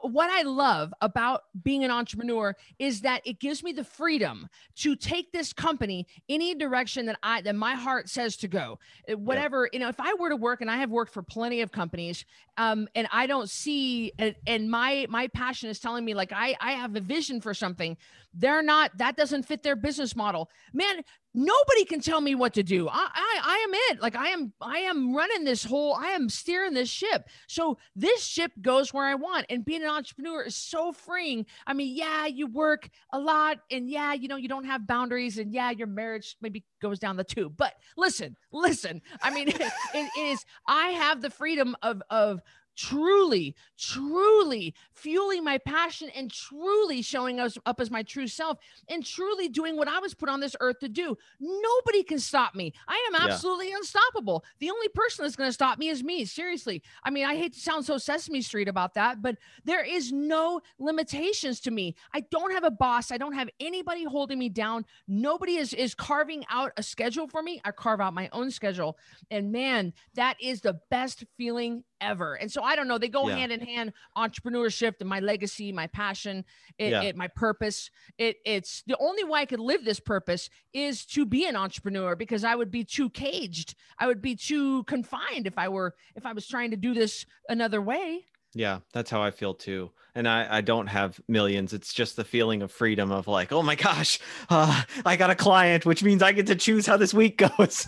what 0.02 0.30
I 0.30 0.44
love 0.44 0.94
about 1.02 1.44
being 1.64 1.84
an 1.84 1.92
entrepreneur 1.92 2.56
is 2.80 3.02
that 3.02 3.22
it 3.26 3.40
gives 3.40 3.64
me 3.64 3.72
the 3.72 3.84
freedom 3.84 4.50
to 4.78 4.96
take 4.96 5.32
this 5.32 5.54
company 5.54 6.08
any 6.30 6.56
direction 6.56 7.06
that 7.08 7.18
I 7.24 7.42
that 7.42 7.56
my 7.56 7.76
heart 7.76 8.10
says 8.10 8.36
to 8.38 8.48
go. 8.48 8.80
Uh, 9.10 9.18
whatever 9.18 9.70
yeah. 9.72 9.78
you 9.78 9.80
know, 9.80 9.90
if 9.90 10.00
I 10.00 10.14
were 10.16 10.30
to 10.30 10.36
work, 10.36 10.62
and 10.62 10.70
I 10.70 10.78
have 10.78 10.90
worked 10.90 11.14
for 11.14 11.22
plenty 11.22 11.62
of 11.62 11.72
companies, 11.72 12.26
um, 12.58 12.88
and 12.96 13.08
I 13.12 13.28
don't 13.28 13.50
see, 13.50 14.12
and, 14.18 14.36
and 14.48 14.70
my 14.70 15.06
my 15.10 15.28
passion 15.28 15.70
is 15.70 15.80
telling 15.80 16.06
me 16.06 16.14
like 16.14 16.32
I 16.32 16.56
I 16.60 16.74
have 16.74 16.96
a 16.96 17.02
vision 17.02 17.42
for 17.42 17.54
something. 17.54 17.98
They're 18.36 18.64
not 18.64 18.98
that 18.98 19.16
doesn't 19.16 19.44
fit 19.44 19.64
their 19.64 19.76
business 19.76 20.16
model. 20.16 20.50
Man, 20.74 21.02
nobody 21.36 21.86
can 21.86 22.00
tell 22.00 22.22
me 22.22 22.34
what 22.34 22.54
to 22.54 22.64
do. 22.64 22.88
I, 22.88 23.08
I, 23.14 23.40
I 23.44 23.66
am 23.68 23.74
it. 23.74 24.02
Like 24.02 24.16
I 24.16 24.30
am, 24.30 24.54
I 24.62 24.80
am 24.80 25.16
running 25.16 25.44
this 25.44 25.64
whole, 25.64 25.94
I 25.94 26.08
am 26.08 26.30
steering 26.30 26.74
this 26.74 26.90
ship. 26.90 27.28
So 27.48 27.78
this 27.96 28.24
ship 28.24 28.52
goes 28.62 28.94
where 28.94 29.06
I 29.06 29.16
want. 29.16 29.46
And 29.50 29.66
being 29.66 29.84
an 29.84 29.90
entrepreneur 29.90 30.44
is 30.44 30.56
so 30.56 30.94
freeing. 30.94 31.46
I 31.68 31.74
mean, 31.74 31.96
yeah, 31.96 32.26
you 32.26 32.48
work 32.48 32.90
a 33.12 33.20
lot 33.20 33.58
and 33.70 33.90
yeah, 33.90 34.14
you 34.14 34.28
know, 34.28 34.38
you 34.38 34.48
don't 34.48 34.66
have 34.66 34.88
boundaries 34.88 35.38
and 35.38 35.54
yeah, 35.54 35.72
your 35.72 35.88
marriage 35.88 36.38
maybe 36.42 36.64
goes 36.82 37.00
down 37.00 37.18
the 37.18 37.24
tube. 37.24 37.56
But 37.58 37.74
listen, 37.98 38.36
listen, 38.52 39.02
I 39.22 39.30
mean, 39.32 39.48
it, 39.50 39.62
it 39.94 40.10
is, 40.18 40.46
I 40.68 40.88
have 40.90 41.22
the 41.22 41.30
freedom 41.30 41.76
of, 41.82 42.02
of, 42.10 42.42
truly, 42.76 43.56
truly 43.78 44.74
fueling 44.94 45.44
my 45.44 45.58
passion 45.58 46.10
and 46.16 46.32
truly 46.32 47.02
showing 47.02 47.40
us 47.40 47.58
up 47.66 47.80
as 47.80 47.92
my 47.92 48.04
true 48.04 48.28
self 48.28 48.58
and 48.90 49.06
truly 49.06 49.48
doing 49.48 49.76
what 49.78 49.88
I 49.88 50.00
was 50.00 50.14
put 50.14 50.30
on 50.30 50.40
this 50.40 50.56
earth 50.60 50.80
to 50.80 50.90
do. 50.90 51.18
Nobody 51.40 52.04
can 52.04 52.20
stop 52.20 52.56
me. 52.56 52.74
I 52.88 53.10
am 53.10 53.30
absolutely 53.30 53.70
yeah. 53.70 53.78
unstoppable. 53.78 54.44
The 54.60 54.72
only 54.72 54.88
person 54.90 55.24
that's 55.24 55.36
going 55.36 55.50
to 55.50 55.54
stop 55.54 55.78
me 55.78 55.90
is 55.90 56.04
me. 56.04 56.26
Seriously. 56.26 56.82
I 57.04 57.10
mean, 57.10 57.26
I 57.26 57.36
hate 57.36 57.54
to 57.54 57.60
sound 57.60 57.86
so 57.86 57.98
Sesame 57.98 58.42
Street 58.42 58.68
about 58.68 58.94
that, 58.96 59.22
but 59.22 59.38
there 59.64 59.84
is 59.84 60.12
no 60.12 60.62
limitations 60.80 61.60
to 61.62 61.72
me. 61.72 61.96
I 62.14 62.22
don't 62.32 62.54
have 62.54 62.64
a 62.64 62.72
boss. 62.72 63.12
I 63.12 63.18
don't 63.18 63.34
have 63.34 63.50
anybody 63.60 64.04
holding 64.04 64.40
me 64.40 64.50
down. 64.50 64.86
Nobody 65.08 65.58
is 65.58 65.74
is 65.74 65.94
carving 65.94 66.44
out 66.50 66.72
a 66.78 66.84
schedule 66.84 67.28
for 67.28 67.42
me. 67.42 67.62
I 67.64 67.72
carve 67.72 68.02
out 68.02 68.14
my 68.14 68.30
own 68.32 68.52
schedule. 68.52 68.98
And 69.32 69.52
man, 69.52 69.94
that 70.16 70.38
is 70.42 70.62
the 70.62 70.80
best 70.90 71.26
feeling 71.38 71.84
ever. 72.02 72.36
And 72.36 72.52
so 72.52 72.62
I 72.64 72.76
don't 72.76 72.88
know, 72.88 72.98
they 72.98 73.10
go 73.10 73.28
Yeah. 73.28 73.36
hand 73.38 73.52
in 73.52 73.60
hand 73.62 73.94
entrepreneurship 74.18 74.96
and 75.00 75.10
my 75.10 75.20
legacy, 75.20 75.72
my 75.72 75.88
passion, 75.88 76.44
it, 76.78 76.92
Yeah. 76.92 77.02
it 77.04 77.16
my 77.16 77.28
purpose. 77.28 77.90
It 78.18 78.38
it's 78.46 78.84
the 78.88 78.98
only 79.00 79.24
way 79.24 79.42
I 79.42 79.46
could 79.46 79.60
live 79.60 79.86
this 79.86 80.00
purpose 80.00 80.50
is 80.74 81.06
to 81.08 81.26
be 81.26 81.46
an 81.48 81.56
entrepreneur 81.56 82.16
because 82.16 82.44
I 82.44 82.56
would 82.56 82.72
be 82.72 82.84
too 82.84 83.10
caged. 83.10 83.76
I 84.00 84.08
would 84.08 84.22
be 84.22 84.36
too 84.36 84.84
confined 84.86 85.48
if 85.48 85.58
I 85.58 85.70
were 85.70 85.96
if 86.16 86.26
I 86.26 86.34
was 86.34 86.48
trying 86.48 86.72
to 86.72 86.78
do 86.78 86.94
this 86.94 87.26
another 87.50 87.82
way. 87.82 88.26
Yeah, 88.58 88.80
that's 88.94 89.12
how 89.12 89.22
I 89.22 89.32
feel 89.32 89.54
too. 89.54 89.92
And 90.16 90.30
I, 90.30 90.48
I 90.58 90.62
don't 90.62 90.88
have 90.88 91.20
millions. 91.28 91.74
It's 91.74 91.94
just 91.94 92.16
the 92.16 92.24
feeling 92.24 92.62
of 92.62 92.72
freedom 92.72 93.12
of 93.12 93.28
like, 93.28 93.52
oh 93.52 93.62
my 93.62 93.76
gosh, 93.76 94.18
uh, 94.50 94.84
I 95.06 95.18
got 95.18 95.30
a 95.30 95.36
client, 95.36 95.86
which 95.86 96.04
means 96.04 96.24
I 96.24 96.32
get 96.32 96.48
to 96.48 96.56
choose 96.56 96.86
how 96.86 96.96
this 96.96 97.14
week 97.14 97.38
goes. 97.58 97.86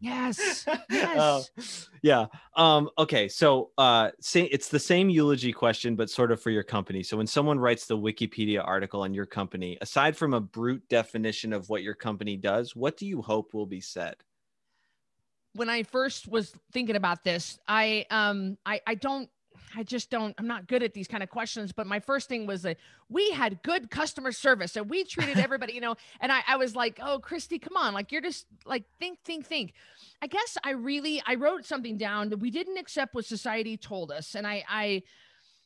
Yes. 0.00 0.66
Uh, 0.66 0.76
Yes. 0.90 1.50
yeah. 2.02 2.26
Um, 2.56 2.88
okay. 2.98 3.28
So 3.28 3.70
uh, 3.78 4.10
say, 4.20 4.44
it's 4.44 4.68
the 4.68 4.78
same 4.78 5.10
eulogy 5.10 5.52
question, 5.52 5.96
but 5.96 6.10
sort 6.10 6.32
of 6.32 6.40
for 6.40 6.50
your 6.50 6.62
company. 6.62 7.02
So 7.02 7.16
when 7.16 7.26
someone 7.26 7.58
writes 7.58 7.86
the 7.86 7.96
Wikipedia 7.96 8.66
article 8.66 9.02
on 9.02 9.14
your 9.14 9.26
company, 9.26 9.78
aside 9.80 10.16
from 10.16 10.34
a 10.34 10.40
brute 10.40 10.82
definition 10.88 11.52
of 11.52 11.68
what 11.68 11.82
your 11.82 11.94
company 11.94 12.36
does, 12.36 12.74
what 12.74 12.96
do 12.96 13.06
you 13.06 13.22
hope 13.22 13.54
will 13.54 13.66
be 13.66 13.80
said? 13.80 14.16
when 15.54 15.68
I 15.68 15.82
first 15.82 16.28
was 16.28 16.52
thinking 16.72 16.96
about 16.96 17.24
this, 17.24 17.58
I 17.66 18.06
um 18.10 18.56
I 18.64 18.80
I 18.86 18.94
don't 18.94 19.28
I 19.76 19.82
just 19.82 20.10
don't 20.10 20.34
I'm 20.38 20.46
not 20.46 20.66
good 20.66 20.82
at 20.82 20.94
these 20.94 21.08
kind 21.08 21.22
of 21.22 21.28
questions, 21.28 21.72
but 21.72 21.86
my 21.86 22.00
first 22.00 22.28
thing 22.28 22.46
was 22.46 22.62
that 22.62 22.76
we 23.08 23.30
had 23.30 23.62
good 23.62 23.90
customer 23.90 24.32
service 24.32 24.76
and 24.76 24.88
we 24.88 25.04
treated 25.04 25.38
everybody, 25.46 25.74
you 25.74 25.80
know, 25.80 25.96
and 26.20 26.32
I, 26.32 26.40
I 26.46 26.56
was 26.56 26.74
like, 26.74 26.98
oh 27.02 27.20
Cristy, 27.22 27.60
come 27.60 27.76
on, 27.76 27.94
like 27.94 28.12
you're 28.12 28.22
just 28.22 28.46
like 28.64 28.84
think, 28.98 29.18
think, 29.24 29.46
think. 29.46 29.74
I 30.22 30.26
guess 30.26 30.58
I 30.64 30.70
really 30.70 31.22
I 31.26 31.34
wrote 31.34 31.64
something 31.64 31.96
down 31.96 32.30
that 32.30 32.38
we 32.38 32.50
didn't 32.50 32.78
accept 32.78 33.14
what 33.14 33.24
society 33.24 33.76
told 33.76 34.10
us. 34.10 34.34
And 34.34 34.46
I 34.46 34.64
I 34.68 35.02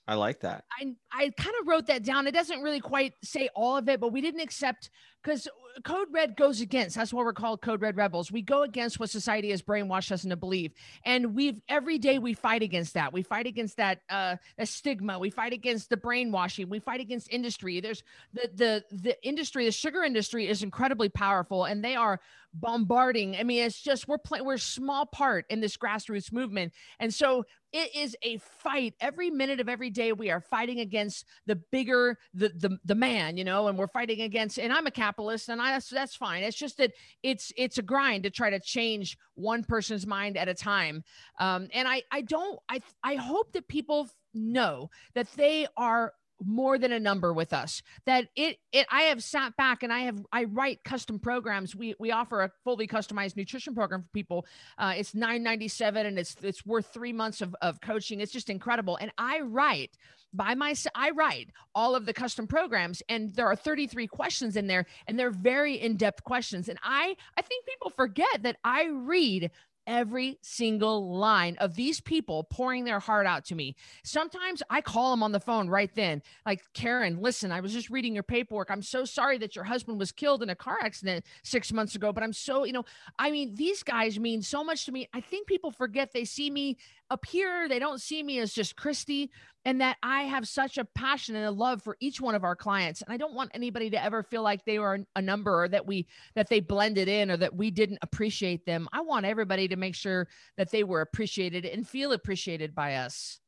I 0.06 0.14
like 0.16 0.40
that. 0.40 0.64
I 0.78 0.94
I 1.10 1.30
kind 1.30 1.56
of 1.60 1.66
wrote 1.66 1.86
that 1.86 2.04
down. 2.04 2.26
It 2.26 2.32
doesn't 2.32 2.60
really 2.60 2.80
quite 2.80 3.14
say 3.22 3.48
all 3.54 3.76
of 3.76 3.88
it, 3.88 4.00
but 4.00 4.12
we 4.12 4.20
didn't 4.20 4.40
accept 4.40 4.90
because 5.22 5.48
Code 5.82 6.08
Red 6.12 6.36
goes 6.36 6.60
against. 6.60 6.96
That's 6.96 7.12
why 7.12 7.22
we're 7.22 7.32
called 7.32 7.62
Code 7.62 7.80
Red 7.80 7.96
Rebels. 7.96 8.30
We 8.30 8.42
go 8.42 8.62
against 8.62 9.00
what 9.00 9.08
society 9.08 9.50
has 9.50 9.62
brainwashed 9.62 10.12
us 10.12 10.24
into 10.24 10.36
believe, 10.36 10.72
and 11.06 11.34
we've 11.34 11.58
every 11.70 11.96
day 11.96 12.18
we 12.18 12.34
fight 12.34 12.62
against 12.62 12.92
that. 12.94 13.14
We 13.14 13.22
fight 13.22 13.46
against 13.46 13.78
that 13.78 14.00
uh, 14.10 14.36
that 14.58 14.68
stigma. 14.68 15.18
We 15.18 15.30
fight 15.30 15.54
against 15.54 15.88
the 15.88 15.96
brainwashing. 15.96 16.68
We 16.68 16.80
fight 16.80 17.00
against 17.00 17.32
industry. 17.32 17.80
There's 17.80 18.02
the 18.34 18.50
the 18.54 18.84
the 18.92 19.26
industry. 19.26 19.64
The 19.64 19.72
sugar 19.72 20.04
industry 20.04 20.48
is 20.48 20.62
incredibly 20.62 21.08
powerful, 21.08 21.64
and 21.64 21.82
they 21.82 21.96
are 21.96 22.20
bombarding. 22.54 23.36
I 23.36 23.42
mean, 23.42 23.62
it's 23.62 23.80
just 23.80 24.08
we're 24.08 24.18
playing. 24.18 24.44
We're 24.44 24.54
a 24.54 24.58
small 24.58 25.06
part 25.06 25.44
in 25.50 25.60
this 25.60 25.76
grassroots 25.76 26.32
movement, 26.32 26.72
and 26.98 27.12
so 27.12 27.44
it 27.74 27.92
is 27.92 28.16
a 28.22 28.38
fight 28.38 28.94
every 29.00 29.30
minute 29.30 29.58
of 29.58 29.68
every 29.68 29.90
day 29.90 30.12
we 30.12 30.30
are 30.30 30.40
fighting 30.40 30.78
against 30.78 31.26
the 31.46 31.56
bigger 31.56 32.16
the 32.32 32.48
the, 32.50 32.78
the 32.84 32.94
man 32.94 33.36
you 33.36 33.42
know 33.44 33.66
and 33.66 33.76
we're 33.76 33.88
fighting 33.88 34.20
against 34.20 34.58
and 34.58 34.72
i'm 34.72 34.86
a 34.86 34.90
capitalist 34.90 35.48
and 35.48 35.60
i 35.60 35.72
that's, 35.72 35.88
that's 35.88 36.14
fine 36.14 36.44
it's 36.44 36.56
just 36.56 36.78
that 36.78 36.92
it's 37.24 37.52
it's 37.56 37.76
a 37.78 37.82
grind 37.82 38.22
to 38.22 38.30
try 38.30 38.48
to 38.48 38.60
change 38.60 39.18
one 39.34 39.64
person's 39.64 40.06
mind 40.06 40.38
at 40.38 40.48
a 40.48 40.54
time 40.54 41.02
um, 41.40 41.68
and 41.74 41.88
i 41.88 42.00
i 42.12 42.20
don't 42.22 42.58
i 42.68 42.80
i 43.02 43.16
hope 43.16 43.52
that 43.52 43.66
people 43.66 44.08
know 44.32 44.88
that 45.14 45.26
they 45.36 45.66
are 45.76 46.12
more 46.44 46.78
than 46.78 46.92
a 46.92 47.00
number 47.00 47.32
with 47.32 47.52
us 47.52 47.82
that 48.06 48.28
it 48.34 48.58
it 48.72 48.86
i 48.90 49.02
have 49.02 49.22
sat 49.22 49.56
back 49.56 49.82
and 49.82 49.92
i 49.92 50.00
have 50.00 50.18
i 50.32 50.44
write 50.44 50.82
custom 50.84 51.18
programs. 51.18 51.74
We 51.74 51.94
we 51.98 52.10
offer 52.10 52.42
a 52.42 52.50
fully 52.64 52.86
customized 52.86 53.36
nutrition 53.36 53.74
program 53.74 54.02
for 54.02 54.08
people. 54.08 54.46
Uh, 54.78 54.94
it's 54.96 55.14
997 55.14 56.06
and 56.06 56.18
it's 56.18 56.36
it's 56.42 56.64
worth 56.64 56.86
three 56.92 57.12
months 57.12 57.40
of, 57.40 57.54
of 57.62 57.80
coaching. 57.80 58.20
It's 58.20 58.32
just 58.32 58.50
incredible. 58.50 58.96
And 59.00 59.12
i 59.18 59.40
write 59.40 59.96
by 60.32 60.54
my 60.54 60.74
i 60.94 61.10
write 61.10 61.50
all 61.74 61.94
of 61.94 62.06
the 62.06 62.12
custom 62.12 62.46
programs 62.46 63.02
and 63.08 63.34
there 63.34 63.46
are 63.46 63.56
33 63.56 64.06
questions 64.06 64.56
in 64.56 64.66
there 64.66 64.86
and 65.06 65.18
they're 65.18 65.30
very 65.30 65.74
in-depth 65.80 66.24
questions. 66.24 66.68
And 66.68 66.78
i 66.82 67.16
i 67.36 67.42
think 67.42 67.66
people 67.66 67.90
forget 67.90 68.42
that 68.42 68.56
i 68.64 68.86
read 68.86 69.50
every 69.86 70.38
single 70.42 71.16
line 71.16 71.56
of 71.58 71.74
these 71.74 72.00
people 72.00 72.44
pouring 72.44 72.84
their 72.84 73.00
heart 73.00 73.26
out 73.26 73.44
to 73.46 73.54
me. 73.54 73.76
Sometimes 74.04 74.62
I 74.70 74.80
call 74.80 75.10
them 75.10 75.22
on 75.22 75.32
the 75.32 75.40
phone 75.40 75.68
right 75.68 75.90
then, 75.94 76.22
like, 76.46 76.62
Karen, 76.72 77.20
listen, 77.20 77.52
I 77.52 77.60
was 77.60 77.72
just 77.72 77.90
reading 77.90 78.14
your 78.14 78.22
paperwork. 78.22 78.70
I'm 78.70 78.82
so 78.82 79.04
sorry 79.04 79.38
that 79.38 79.54
your 79.54 79.64
husband 79.64 79.98
was 79.98 80.12
killed 80.12 80.42
in 80.42 80.50
a 80.50 80.54
car 80.54 80.78
accident 80.82 81.24
six 81.42 81.72
months 81.72 81.94
ago, 81.94 82.12
but 82.12 82.22
I'm 82.22 82.32
so, 82.32 82.64
you 82.64 82.72
know, 82.72 82.84
I 83.18 83.30
mean, 83.30 83.54
these 83.54 83.82
guys 83.82 84.18
mean 84.18 84.42
so 84.42 84.64
much 84.64 84.86
to 84.86 84.92
me. 84.92 85.08
I 85.12 85.20
think 85.20 85.46
people 85.46 85.70
forget 85.70 86.12
they 86.12 86.24
see 86.24 86.50
me 86.50 86.76
up 87.10 87.24
here, 87.26 87.68
they 87.68 87.78
don't 87.78 88.00
see 88.00 88.22
me 88.22 88.38
as 88.38 88.52
just 88.52 88.76
Cristy, 88.76 89.28
and 89.64 89.80
that 89.80 89.96
I 90.02 90.22
have 90.22 90.46
such 90.46 90.78
a 90.78 90.84
passion 90.84 91.36
and 91.36 91.46
a 91.46 91.50
love 91.50 91.82
for 91.82 91.96
each 92.00 92.20
one 92.20 92.34
of 92.34 92.44
our 92.44 92.56
clients. 92.56 93.02
And 93.02 93.12
I 93.12 93.16
don't 93.16 93.34
want 93.34 93.50
anybody 93.54 93.90
to 93.90 94.02
ever 94.02 94.22
feel 94.22 94.42
like 94.42 94.64
they 94.64 94.78
were 94.78 95.00
a 95.16 95.22
number 95.22 95.62
or 95.64 95.68
that 95.68 95.86
we 95.86 96.06
that 96.34 96.48
they 96.48 96.60
blended 96.60 97.08
in 97.08 97.30
or 97.30 97.36
that 97.38 97.54
we 97.54 97.70
didn't 97.70 97.98
appreciate 98.02 98.66
them. 98.66 98.88
I 98.92 99.00
want 99.00 99.26
everybody 99.26 99.68
to 99.68 99.76
make 99.76 99.94
sure 99.94 100.28
that 100.56 100.70
they 100.70 100.84
were 100.84 101.00
appreciated 101.00 101.64
and 101.64 101.88
feel 101.88 102.12
appreciated 102.12 102.74
by 102.74 102.96
us. 102.96 103.40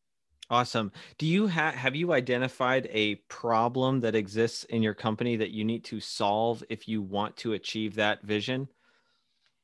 Awesome. 0.48 0.92
Do 1.18 1.26
you 1.26 1.48
have 1.48 1.74
have 1.74 1.96
you 1.96 2.12
identified 2.12 2.88
a 2.92 3.16
problem 3.28 4.00
that 4.00 4.14
exists 4.14 4.64
in 4.64 4.82
your 4.82 4.94
company 4.94 5.36
that 5.36 5.50
you 5.50 5.64
need 5.64 5.84
to 5.86 6.00
solve 6.00 6.62
if 6.68 6.86
you 6.88 7.02
want 7.02 7.36
to 7.38 7.54
achieve 7.54 7.96
that 7.96 8.22
vision? 8.22 8.68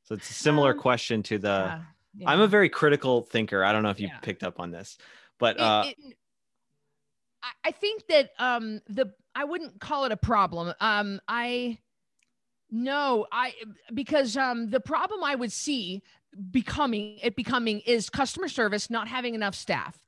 So 0.03 0.17
it's 0.17 0.29
a 0.29 0.35
similar 0.35 0.73
Um, 0.73 0.79
question 0.79 1.23
to 1.25 1.39
the 1.39 1.49
Yeah, 1.49 1.83
yeah. 2.17 2.31
I'm 2.31 2.41
a 2.41 2.49
very 2.49 2.69
critical 2.69 3.23
thinker. 3.23 3.63
I 3.63 3.71
don't 3.73 3.85
know 3.85 3.91
if 3.91 4.01
you 4.01 4.09
Yeah. 4.09 4.19
picked 4.19 4.43
up 4.43 4.59
on 4.59 4.73
this, 4.73 4.99
but 5.39 5.57
It- 5.57 5.63
uh 5.63 5.85
it- 5.87 6.17
I- 7.65 7.71
think 7.73 8.07
that 8.09 8.31
um 8.39 8.81
the 8.89 9.13
I 9.35 9.45
wouldn't 9.45 9.81
call 9.81 10.05
it 10.05 10.13
a 10.13 10.17
problem. 10.17 10.75
Um 10.81 11.21
I 11.29 11.79
no, 12.71 13.27
I 13.33 13.55
because 13.93 14.37
um 14.37 14.71
the 14.71 14.81
problem 14.81 15.23
I 15.25 15.35
would 15.35 15.53
see 15.53 16.03
becoming 16.51 17.19
it 17.23 17.37
becoming 17.37 17.81
is 17.81 18.09
customer 18.09 18.49
service 18.49 18.89
not 18.89 19.09
having 19.09 19.35
enough 19.35 19.55
staff 19.55 19.99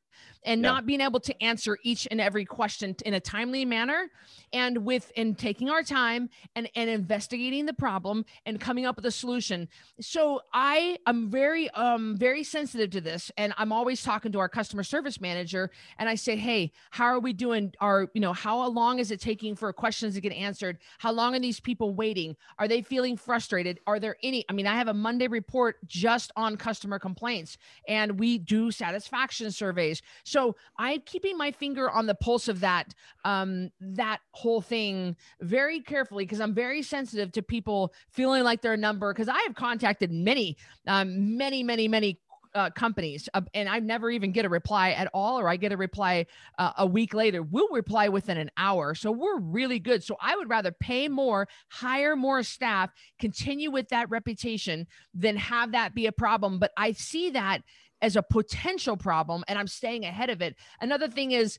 and 0.44 0.62
Yeah. 0.62 0.70
not 0.72 0.86
being 0.86 1.00
able 1.00 1.20
to 1.20 1.42
answer 1.42 1.78
each 1.82 2.06
and 2.10 2.20
every 2.20 2.44
question 2.44 2.94
in 3.04 3.14
a 3.14 3.20
timely 3.20 3.64
manner 3.64 4.10
and 4.52 4.84
with 4.84 5.10
and 5.16 5.36
taking 5.38 5.70
our 5.70 5.82
time 5.82 6.28
and 6.54 6.68
and 6.74 6.90
investigating 6.90 7.66
the 7.66 7.72
problem 7.72 8.24
and 8.46 8.60
coming 8.60 8.86
up 8.86 8.96
with 8.96 9.06
a 9.06 9.10
solution. 9.10 9.68
So 10.00 10.42
i 10.52 10.98
am 11.06 11.30
very 11.30 11.70
um 11.70 12.16
very 12.16 12.44
sensitive 12.44 12.90
to 12.90 13.00
this 13.00 13.30
and 13.36 13.52
i'm 13.58 13.72
always 13.72 14.02
talking 14.02 14.32
to 14.32 14.38
our 14.38 14.48
customer 14.48 14.82
service 14.82 15.20
manager 15.20 15.70
and 15.98 16.08
i 16.08 16.14
say 16.14 16.36
hey 16.36 16.72
how 16.90 17.04
are 17.04 17.20
we 17.20 17.32
doing? 17.32 17.72
Are 17.80 18.08
you 18.14 18.20
know 18.20 18.32
how 18.32 18.66
long 18.68 18.98
is 18.98 19.10
it 19.10 19.20
taking 19.20 19.56
for 19.56 19.72
questions 19.72 20.14
to 20.14 20.20
get 20.20 20.32
answered? 20.32 20.78
How 20.98 21.12
long 21.12 21.34
are 21.34 21.40
these 21.40 21.60
people 21.60 21.94
waiting? 21.94 22.36
Are 22.58 22.68
they 22.68 22.82
feeling 22.82 23.16
frustrated? 23.16 23.80
Are 23.86 23.98
there 23.98 24.16
any 24.22 24.44
i 24.48 24.52
mean 24.52 24.66
i 24.66 24.74
have 24.74 24.88
a 24.88 24.94
monday 24.94 25.26
report 25.26 25.76
just 25.86 26.30
on 26.36 26.56
customer 26.56 26.98
complaints 26.98 27.58
and 27.88 28.18
we 28.18 28.38
do 28.38 28.70
satisfaction 28.70 29.50
surveys. 29.50 30.02
so 30.24 30.33
i'm 30.78 31.00
keeping 31.06 31.36
my 31.36 31.50
finger 31.50 31.90
on 31.90 32.06
the 32.06 32.14
pulse 32.14 32.48
of 32.48 32.60
that 32.60 32.94
um 33.24 33.70
that 33.80 34.20
whole 34.32 34.60
thing 34.60 35.16
very 35.40 35.80
carefully 35.80 36.24
because 36.24 36.40
i'm 36.40 36.54
very 36.54 36.82
sensitive 36.82 37.32
to 37.32 37.42
people 37.42 37.92
feeling 38.10 38.42
like 38.42 38.60
they're 38.62 38.74
a 38.74 38.76
number 38.76 39.12
because 39.12 39.28
i 39.28 39.38
have 39.46 39.54
contacted 39.54 40.10
many 40.10 40.56
um 40.86 41.36
many 41.36 41.62
many 41.62 41.88
many 41.88 42.18
uh, 42.54 42.70
companies 42.70 43.28
uh, 43.34 43.40
and 43.52 43.68
I 43.68 43.80
never 43.80 44.10
even 44.10 44.32
get 44.32 44.44
a 44.44 44.48
reply 44.48 44.90
at 44.92 45.08
all, 45.12 45.38
or 45.40 45.48
I 45.48 45.56
get 45.56 45.72
a 45.72 45.76
reply 45.76 46.26
uh, 46.58 46.72
a 46.78 46.86
week 46.86 47.12
later. 47.12 47.42
We'll 47.42 47.68
reply 47.68 48.08
within 48.08 48.38
an 48.38 48.50
hour. 48.56 48.94
So 48.94 49.10
we're 49.10 49.40
really 49.40 49.78
good. 49.78 50.04
So 50.04 50.16
I 50.20 50.36
would 50.36 50.48
rather 50.48 50.70
pay 50.72 51.08
more, 51.08 51.48
hire 51.68 52.16
more 52.16 52.42
staff, 52.42 52.90
continue 53.18 53.70
with 53.70 53.88
that 53.88 54.08
reputation 54.08 54.86
than 55.12 55.36
have 55.36 55.72
that 55.72 55.94
be 55.94 56.06
a 56.06 56.12
problem. 56.12 56.58
But 56.58 56.72
I 56.76 56.92
see 56.92 57.30
that 57.30 57.62
as 58.04 58.16
a 58.16 58.22
potential 58.22 58.98
problem 58.98 59.42
and 59.48 59.58
I'm 59.58 59.66
staying 59.66 60.04
ahead 60.04 60.28
of 60.28 60.42
it. 60.42 60.56
Another 60.78 61.08
thing 61.08 61.32
is, 61.32 61.58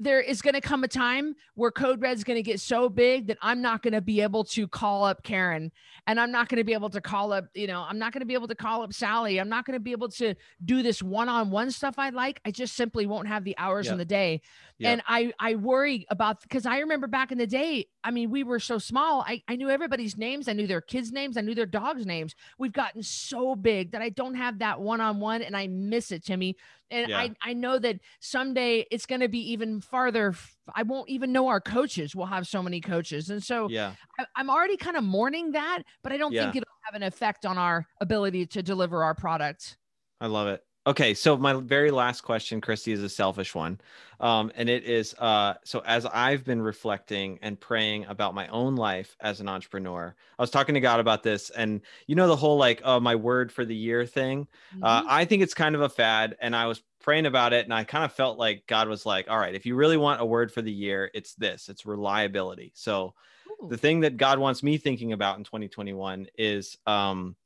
there 0.00 0.20
is 0.20 0.42
going 0.42 0.54
to 0.54 0.60
come 0.60 0.82
a 0.82 0.88
time 0.88 1.34
where 1.54 1.70
code 1.70 2.00
red's 2.00 2.24
going 2.24 2.36
to 2.36 2.42
get 2.42 2.60
so 2.60 2.88
big 2.88 3.28
that 3.28 3.38
i'm 3.42 3.62
not 3.62 3.82
going 3.82 3.92
to 3.92 4.00
be 4.00 4.20
able 4.20 4.42
to 4.44 4.66
call 4.66 5.04
up 5.04 5.22
karen. 5.22 5.70
And 6.06 6.18
i'm 6.18 6.32
not 6.32 6.48
going 6.48 6.58
to 6.58 6.64
be 6.64 6.72
able 6.72 6.90
to 6.90 7.00
call 7.00 7.32
up 7.32 7.46
you 7.54 7.66
know 7.66 7.84
i'm 7.88 7.98
not 7.98 8.12
going 8.12 8.20
to 8.20 8.26
be 8.26 8.34
able 8.34 8.48
to 8.48 8.54
call 8.54 8.82
up 8.82 8.92
sally. 8.92 9.40
I'm 9.40 9.48
not 9.48 9.64
going 9.64 9.74
to 9.76 9.80
be 9.80 9.92
able 9.92 10.08
to 10.10 10.34
do 10.64 10.82
this 10.82 11.02
one-on-one 11.02 11.70
stuff 11.70 11.94
i 11.98 12.10
like. 12.10 12.40
I 12.44 12.50
just 12.50 12.74
simply 12.74 13.06
won't 13.06 13.28
have 13.28 13.44
the 13.44 13.56
hours 13.58 13.86
Yep. 13.86 13.92
in 13.92 13.98
the 13.98 14.04
day. 14.04 14.40
Yep. 14.78 14.92
and 14.92 15.02
i 15.06 15.32
i 15.38 15.54
worry 15.54 16.06
about 16.10 16.40
because 16.42 16.66
i 16.66 16.78
remember 16.80 17.06
back 17.06 17.30
in 17.30 17.38
the 17.38 17.46
day 17.46 17.86
i 18.02 18.10
mean 18.10 18.30
we 18.30 18.42
were 18.42 18.58
so 18.60 18.78
small. 18.78 19.20
I, 19.26 19.42
I 19.48 19.56
knew 19.56 19.70
everybody's 19.70 20.16
names. 20.16 20.48
I 20.48 20.52
knew 20.54 20.66
their 20.66 20.80
kids 20.80 21.12
names. 21.12 21.36
I 21.36 21.40
knew 21.42 21.54
their 21.54 21.66
dogs 21.66 22.04
names. 22.04 22.34
We've 22.58 22.72
gotten 22.72 23.02
so 23.02 23.54
big 23.54 23.92
that 23.92 24.02
i 24.02 24.08
don't 24.08 24.34
have 24.34 24.58
that 24.58 24.80
one-on-one 24.80 25.42
and 25.42 25.56
i 25.56 25.66
miss 25.68 26.10
it 26.10 26.24
timmy 26.24 26.56
and 26.90 27.08
Yeah. 27.08 27.18
I, 27.18 27.30
I 27.42 27.52
know 27.54 27.78
that 27.78 28.00
someday 28.20 28.86
it's 28.90 29.06
going 29.06 29.20
to 29.20 29.28
be 29.28 29.52
even 29.52 29.80
farther 29.80 30.34
I 30.74 30.82
won't 30.82 31.08
even 31.08 31.32
know 31.32 31.48
our 31.48 31.60
coaches 31.60 32.14
we'll 32.14 32.26
have 32.26 32.46
so 32.46 32.62
many 32.62 32.80
coaches 32.80 33.30
and 33.30 33.42
so 33.42 33.68
yeah. 33.68 33.94
I, 34.18 34.26
i'm 34.36 34.48
already 34.50 34.76
kind 34.76 34.96
of 34.96 35.04
mourning 35.04 35.52
that 35.52 35.82
but 36.02 36.12
i 36.12 36.16
don't 36.16 36.32
Yeah. 36.32 36.44
think 36.44 36.56
it'll 36.56 36.68
have 36.84 36.94
an 36.94 37.02
effect 37.02 37.44
on 37.46 37.58
our 37.58 37.86
ability 38.00 38.46
to 38.46 38.62
deliver 38.62 39.02
our 39.04 39.14
product 39.14 39.76
I 40.20 40.26
love 40.28 40.46
it. 40.48 40.62
Okay, 40.86 41.14
so 41.14 41.36
my 41.38 41.54
very 41.54 41.90
last 41.90 42.20
question, 42.20 42.60
Cristy, 42.60 42.92
is 42.92 43.02
a 43.02 43.08
selfish 43.08 43.54
one. 43.54 43.80
Um, 44.20 44.52
and 44.54 44.68
it 44.68 44.84
is 44.84 45.14
uh, 45.18 45.54
so 45.64 45.82
as 45.86 46.04
I've 46.04 46.44
been 46.44 46.60
reflecting 46.60 47.38
and 47.40 47.58
praying 47.58 48.04
about 48.06 48.34
my 48.34 48.48
own 48.48 48.76
life 48.76 49.16
as 49.20 49.40
an 49.40 49.48
entrepreneur, 49.48 50.14
I 50.38 50.42
was 50.42 50.50
talking 50.50 50.74
to 50.74 50.80
God 50.80 51.00
about 51.00 51.22
this, 51.22 51.48
and 51.50 51.80
you 52.06 52.14
know, 52.14 52.28
the 52.28 52.36
whole 52.36 52.58
like, 52.58 52.82
uh, 52.84 53.00
my 53.00 53.14
word 53.14 53.50
for 53.50 53.64
the 53.64 53.74
year 53.74 54.04
thing. 54.04 54.46
Uh, 54.82 55.00
mm-hmm. 55.00 55.08
Uh, 55.08 55.10
I 55.10 55.24
think 55.24 55.42
it's 55.42 55.54
kind 55.54 55.74
of 55.74 55.80
a 55.80 55.88
fad, 55.88 56.36
and 56.40 56.54
I 56.54 56.66
was 56.66 56.82
praying 57.00 57.26
about 57.26 57.54
it, 57.54 57.64
and 57.64 57.72
I 57.72 57.84
kind 57.84 58.04
of 58.04 58.12
felt 58.12 58.38
like 58.38 58.66
God 58.66 58.86
was 58.86 59.06
like, 59.06 59.28
all 59.30 59.38
right, 59.38 59.54
if 59.54 59.64
you 59.64 59.76
really 59.76 59.96
want 59.96 60.20
a 60.20 60.26
word 60.26 60.52
for 60.52 60.60
the 60.60 60.72
year, 60.72 61.10
it's 61.14 61.34
this 61.34 61.70
it's 61.70 61.86
reliability. 61.86 62.72
So 62.74 63.14
Ooh. 63.50 63.68
the 63.68 63.78
thing 63.78 64.00
that 64.00 64.18
God 64.18 64.38
wants 64.38 64.62
me 64.62 64.76
thinking 64.76 65.14
about 65.14 65.38
in 65.38 65.44
2021 65.44 66.26
is, 66.36 66.76
um, 66.86 67.36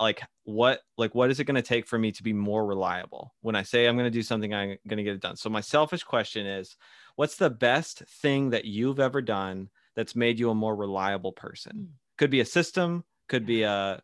like 0.00 0.22
what 0.44 0.80
like 0.96 1.14
what 1.14 1.30
is 1.30 1.40
it 1.40 1.44
going 1.44 1.54
to 1.54 1.62
take 1.62 1.86
for 1.86 1.98
me 1.98 2.12
to 2.12 2.22
be 2.22 2.32
more 2.32 2.64
reliable 2.64 3.34
when 3.40 3.54
i 3.54 3.62
say 3.62 3.86
i'm 3.86 3.96
going 3.96 4.06
to 4.06 4.10
do 4.10 4.22
something 4.22 4.54
i'm 4.54 4.76
going 4.86 4.98
to 4.98 5.02
get 5.02 5.14
it 5.14 5.20
done 5.20 5.36
so 5.36 5.50
my 5.50 5.60
selfish 5.60 6.02
question 6.02 6.46
is 6.46 6.76
what's 7.16 7.36
the 7.36 7.50
best 7.50 8.02
thing 8.22 8.50
that 8.50 8.64
you've 8.64 9.00
ever 9.00 9.20
done 9.20 9.68
that's 9.96 10.14
made 10.14 10.38
you 10.38 10.50
a 10.50 10.54
more 10.54 10.76
reliable 10.76 11.32
person 11.32 11.72
mm. 11.76 11.86
could 12.16 12.30
be 12.30 12.40
a 12.40 12.44
system 12.44 13.04
could 13.28 13.44
be 13.44 13.62
a 13.62 14.00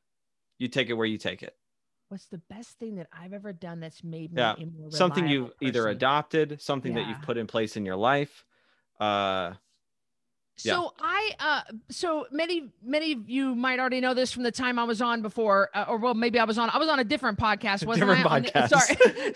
you 0.59 0.69
take 0.69 0.91
it 0.91 0.95
where 0.95 1.07
you 1.07 1.19
take 1.19 1.43
it 1.43 1.55
what's 2.09 2.27
the 2.27 2.41
best 2.51 2.79
thing 2.79 2.97
that 2.97 3.09
i've 3.13 3.33
ever 3.33 3.53
done 3.53 3.81
that's 3.81 4.03
made 4.03 4.33
me 4.33 4.41
yeah. 4.41 4.55
something 4.91 5.27
you've 5.27 5.47
person? 5.47 5.69
either 5.69 5.89
adopted 5.89 6.61
something 6.61 6.93
yeah. 6.97 7.03
that 7.03 7.09
you've 7.09 7.23
put 7.23 7.37
in 7.37 7.47
place 7.47 7.77
in 7.77 7.85
your 7.85 7.97
life 7.97 8.45
uh 9.01 9.53
so 10.57 10.71
yeah. 10.71 10.89
I, 11.01 11.31
uh, 11.41 11.61
so 11.91 12.27
many, 12.31 12.71
many 12.83 13.13
of 13.13 13.29
you 13.29 13.57
might 13.57 13.81
already 13.81 14.01
know 14.01 14.15
this 14.15 14.31
from 14.31 14.45
the 14.45 14.53
time 14.53 14.79
I 14.79 14.85
was 14.85 15.03
on 15.03 15.21
before, 15.21 15.69
uh, 15.75 15.87
or 15.89 15.99
well, 15.99 16.15
maybe 16.15 16.39
I 16.39 16.45
was 16.45 16.59
on, 16.59 16.71
I 16.71 16.79
was 16.79 16.89
on 16.89 17.01
a 17.01 17.05
different 17.05 17.39
podcast. 17.39 17.85
Wasn't 17.85 18.09
different 18.09 18.25
I? 18.25 18.41
podcast. 18.41 18.69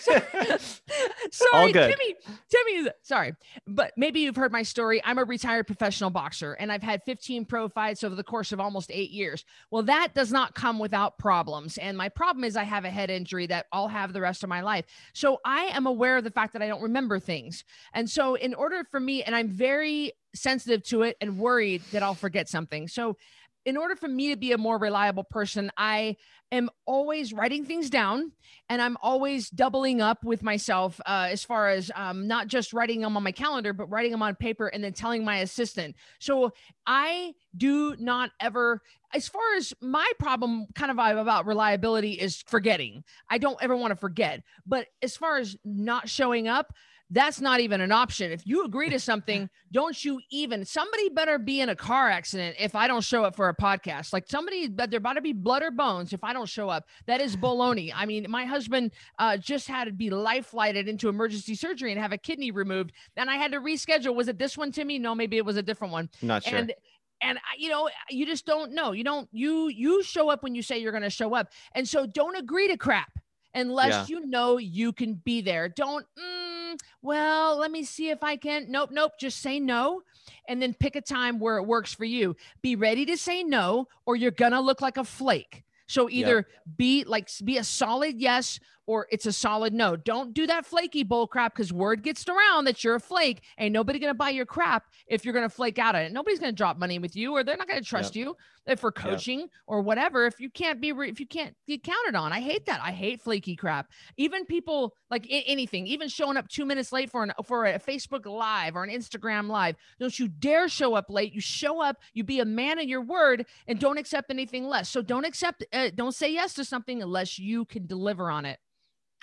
sorry, 0.01 0.93
sorry, 1.33 1.73
Timmy, 1.73 2.15
Timmy. 2.49 2.91
Sorry, 3.03 3.35
but 3.67 3.93
maybe 3.97 4.21
you've 4.21 4.37
heard 4.37 4.53
my 4.53 4.63
story. 4.63 5.03
I'm 5.05 5.19
a 5.19 5.25
retired 5.25 5.67
professional 5.67 6.11
boxer, 6.11 6.53
and 6.53 6.71
I've 6.71 6.85
had 6.85 7.03
15 7.05 7.47
pro 7.47 7.69
fights 7.69 8.05
over 8.05 8.15
the 8.15 8.25
course 8.25 8.53
of 8.53 8.61
almost 8.61 8.91
eight 8.93 9.11
years. 9.11 9.45
Well, 9.73 9.83
that 9.85 10.15
does 10.15 10.31
not 10.31 10.55
come 10.55 10.79
without 10.79 11.19
problems, 11.19 11.79
and 11.79 11.99
my 11.99 12.09
problem 12.11 12.45
is 12.45 12.57
I 12.57 12.65
have 12.65 12.85
a 12.85 12.91
head 12.91 13.11
injury 13.11 13.49
that 13.49 13.67
I'll 13.73 13.89
have 13.89 14.13
the 14.13 14.21
rest 14.21 14.45
of 14.45 14.49
my 14.49 14.61
life. 14.61 14.85
So 15.15 15.41
I 15.45 15.65
am 15.73 15.87
aware 15.87 16.17
of 16.17 16.25
the 16.25 16.31
fact 16.31 16.53
that 16.53 16.63
I 16.63 16.69
don't 16.69 16.83
remember 16.83 17.19
things, 17.19 17.65
and 17.93 18.09
so 18.09 18.37
in 18.37 18.55
order 18.55 18.85
for 18.89 19.01
me, 19.01 19.25
and 19.25 19.35
I'm 19.35 19.49
very 19.49 20.13
sensitive 20.41 20.83
to 20.85 21.03
it 21.03 21.17
and 21.21 21.39
worried 21.39 21.83
that 21.93 22.03
I'll 22.03 22.15
forget 22.15 22.49
something. 22.49 22.89
So, 22.89 23.17
in 23.65 23.77
order 23.77 23.95
for 23.97 24.09
me 24.09 24.31
to 24.31 24.37
be 24.37 24.53
a 24.53 24.59
more 24.59 24.79
reliable 24.79 25.25
person, 25.25 25.71
I 25.77 26.17
am 26.51 26.71
always 26.87 27.33
writing 27.33 27.65
things 27.65 27.91
down 27.91 28.33
and 28.71 28.81
I'm 28.81 28.97
always 29.03 29.51
doubling 29.51 30.01
up 30.01 30.25
with 30.25 30.43
myself 30.43 30.99
uh, 31.05 31.29
as 31.31 31.45
far 31.45 31.69
as 31.69 31.91
um, 31.95 32.27
not 32.27 32.47
just 32.47 32.73
writing 32.73 33.03
them 33.03 33.17
on 33.17 33.23
my 33.23 33.33
calendar, 33.33 33.73
but 33.73 33.91
writing 33.91 34.13
them 34.13 34.23
on 34.23 34.35
paper 34.37 34.69
and 34.69 34.83
then 34.83 34.93
telling 34.93 35.25
my 35.25 35.39
assistant. 35.39 35.97
So 36.19 36.53
I 36.87 37.35
do 37.57 37.95
not 37.99 38.31
ever, 38.41 38.81
as 39.15 39.29
far 39.29 39.55
as 39.57 39.75
my 39.83 40.11
problem 40.19 40.67
kind 40.75 40.91
of 40.91 40.99
about 40.99 41.47
reliability 41.47 42.13
is 42.13 42.43
forgetting. 42.47 43.05
I 43.29 43.39
don't 43.39 43.59
ever 43.61 43.77
want 43.77 43.91
to 43.91 43.97
forget. 43.97 44.43
But 44.67 44.87
as 45.03 45.17
far 45.17 45.37
as 45.37 45.57
not 45.65 46.09
showing 46.09 46.49
up, 46.49 46.73
that's 47.11 47.41
not 47.41 47.61
even 47.61 47.81
an 47.81 47.91
option. 47.91 48.31
If 48.31 48.47
you 48.47 48.65
agree 48.65 48.91
to 48.91 49.01
something, 49.01 49.49
don't 49.73 50.05
you 50.05 50.21
even 50.31 50.65
somebody 50.65 51.09
better 51.09 51.39
be 51.39 51.61
in 51.61 51.71
a 51.71 51.77
car 51.77 52.09
accident 52.09 52.57
if 52.59 52.75
I 52.75 52.87
don't 52.87 53.03
show 53.03 53.25
up 53.25 53.35
for 53.35 53.49
a 53.49 53.55
podcast. 53.55 54.13
Like 54.13 54.27
somebody, 54.29 54.69
but 54.69 54.91
there 54.91 55.01
better 55.01 55.21
be 55.21 55.33
blood 55.33 55.63
or 55.63 55.71
bones 55.71 56.13
if 56.13 56.23
I 56.23 56.33
don't 56.33 56.49
show 56.49 56.69
up. 56.69 56.87
That 57.07 57.21
is 57.21 57.37
baloney. 57.37 57.93
I 57.95 58.05
mean, 58.05 58.27
my 58.29 58.45
husband 58.45 58.93
uh, 59.19 59.39
just 59.39 59.69
had 59.69 59.85
to 59.85 59.93
be 59.93 60.11
life 60.11 60.47
flighted 60.47 60.89
into 60.89 61.09
emergency 61.09 61.55
surgery 61.55 61.93
and 61.93 62.01
have 62.01 62.13
a 62.13 62.19
kidney 62.19 62.51
removed. 62.51 62.93
And 63.17 63.31
I 63.31 63.37
had 63.37 63.53
to 63.53 63.61
reschedule. 63.61 64.15
Was 64.15 64.29
it 64.29 64.39
this 64.39 64.59
one, 64.59 64.71
Timmy? 64.71 64.99
No, 64.99 65.15
maybe 65.15 65.39
it 65.39 65.45
was 65.45 65.57
a 65.57 65.63
different 65.63 65.93
one. 65.93 66.11
Not 66.21 66.45
sure. 66.45 66.59
And 66.59 66.75
and 67.21 67.39
you 67.57 67.69
know 67.69 67.89
you 68.11 68.27
just 68.27 68.47
don't 68.47 68.73
know 68.73 68.93
you 68.93 69.03
don't 69.03 69.29
you 69.33 69.69
you 69.69 70.03
show 70.05 70.31
up 70.31 70.43
when 70.43 70.55
you 70.55 70.63
say 70.63 70.79
you're 70.79 70.93
going 70.93 71.03
to 71.03 71.11
show 71.11 71.35
up 71.35 71.49
and 71.73 71.89
so 71.89 72.07
don't 72.07 72.37
agree 72.37 72.69
to 72.69 72.77
crap 72.77 73.11
unless 73.55 74.09
yeah. 74.09 74.17
you 74.17 74.27
know 74.27 74.57
you 74.57 74.93
can 74.93 75.15
be 75.15 75.41
there 75.41 75.69
don't 75.69 76.07
mm, 76.17 76.58
Mm, 76.69 76.79
well, 77.03 77.57
let 77.57 77.71
me 77.71 77.85
see 77.85 78.11
if 78.11 78.23
I 78.23 78.37
can. 78.37 78.71
Nope, 78.71 78.91
nope. 78.93 79.13
Just 79.19 79.41
say 79.41 79.61
no 79.61 80.03
and 80.49 80.61
then 80.61 80.75
pick 80.75 80.97
a 80.97 81.01
time 81.01 81.39
where 81.39 81.59
it 81.59 81.65
works 81.65 81.95
for 81.95 82.05
you. 82.05 82.37
Be 82.63 82.77
ready 82.77 83.07
to 83.07 83.17
say 83.17 83.43
no, 83.43 83.89
or 84.07 84.17
you're 84.17 84.31
going 84.31 84.53
to 84.53 84.61
look 84.61 84.81
like 84.81 84.97
a 84.97 85.05
flake. 85.05 85.65
So 85.89 86.09
either 86.09 86.37
yep. 86.37 86.77
be 86.77 87.05
like 87.05 87.29
be 87.45 87.59
a 87.59 87.65
solid 87.65 88.21
yes 88.21 88.61
or 88.89 89.07
it's 89.11 89.27
a 89.27 89.33
solid 89.33 89.75
no. 89.75 89.97
Don't 89.97 90.33
do 90.33 90.47
that 90.47 90.65
flaky 90.65 91.03
bull 91.03 91.27
crap 91.27 91.55
because 91.55 91.71
word 91.71 92.03
gets 92.03 92.27
around 92.27 92.65
that 92.65 92.83
you're 92.83 92.95
a 92.95 93.01
flake. 93.01 93.43
Ain't 93.59 93.75
nobody 93.75 93.99
gonna 93.99 94.15
buy 94.15 94.31
your 94.31 94.47
crap 94.47 94.85
if 95.07 95.27
you're 95.27 95.35
gonna 95.35 95.51
flake 95.51 95.79
out 95.79 95.95
of 95.95 96.01
it. 96.01 96.13
Nobody's 96.13 96.39
gonna 96.39 96.53
drop 96.53 96.79
money 96.79 96.99
with 96.99 97.15
you, 97.15 97.33
or 97.33 97.45
they're 97.45 97.59
not 97.59 97.69
gonna 97.69 97.83
trust 97.83 98.17
eh, 98.17 98.21
yep. 98.21 98.29
you 98.29 98.37
if 98.67 98.81
for 98.81 98.91
coaching 98.91 99.41
yep. 99.41 99.49
or 99.67 99.83
whatever. 99.83 100.25
If 100.25 100.41
you 100.41 100.49
can't 100.49 100.81
be 100.81 100.93
re- 100.93 101.11
if 101.11 101.21
you 101.21 101.27
can't 101.27 101.55
be 101.67 101.77
counted 101.77 102.15
on, 102.15 102.33
I 102.33 102.41
hate 102.41 102.65
that. 102.65 102.81
I 102.83 102.93
hate 102.93 103.21
flaky 103.21 103.57
crap. 103.57 103.91
Even 104.17 104.47
people 104.47 104.95
like 105.11 105.27
I- 105.31 105.45
anything, 105.47 105.87
even 105.87 106.09
showing 106.09 106.39
up 106.39 106.49
two 106.49 106.65
minutes 106.65 106.91
late 106.91 107.11
for 107.11 107.23
an 107.23 107.33
for 107.45 107.67
a 107.67 107.79
Facebook 107.79 108.25
live 108.25 108.75
or 108.75 108.85
an 108.85 108.91
Instagram 108.91 109.49
live. 109.49 109.77
Don't 110.01 110.19
you 110.19 110.29
dare 110.29 110.67
show 110.67 110.95
up 110.95 111.11
late. 111.11 111.35
You 111.35 111.43
show 111.43 111.83
up. 111.83 111.99
You 112.15 112.25
be 112.25 112.41
a 112.41 112.47
man 112.47 112.79
in 112.79 112.89
your 112.89 113.03
word 113.03 113.45
and 113.67 113.79
don't 113.79 113.99
accept 113.99 114.31
anything 114.31 114.67
less. 114.67 114.89
So 114.89 115.03
don't 115.03 115.27
accept. 115.27 115.63
Uh, 115.79 115.91
don't 115.95 116.15
say 116.15 116.33
yes 116.33 116.55
to 116.55 116.65
something 116.65 117.03
unless 117.03 117.39
you 117.39 117.65
can 117.65 117.87
deliver 117.87 118.31
on 118.31 118.45
it. 118.45 118.59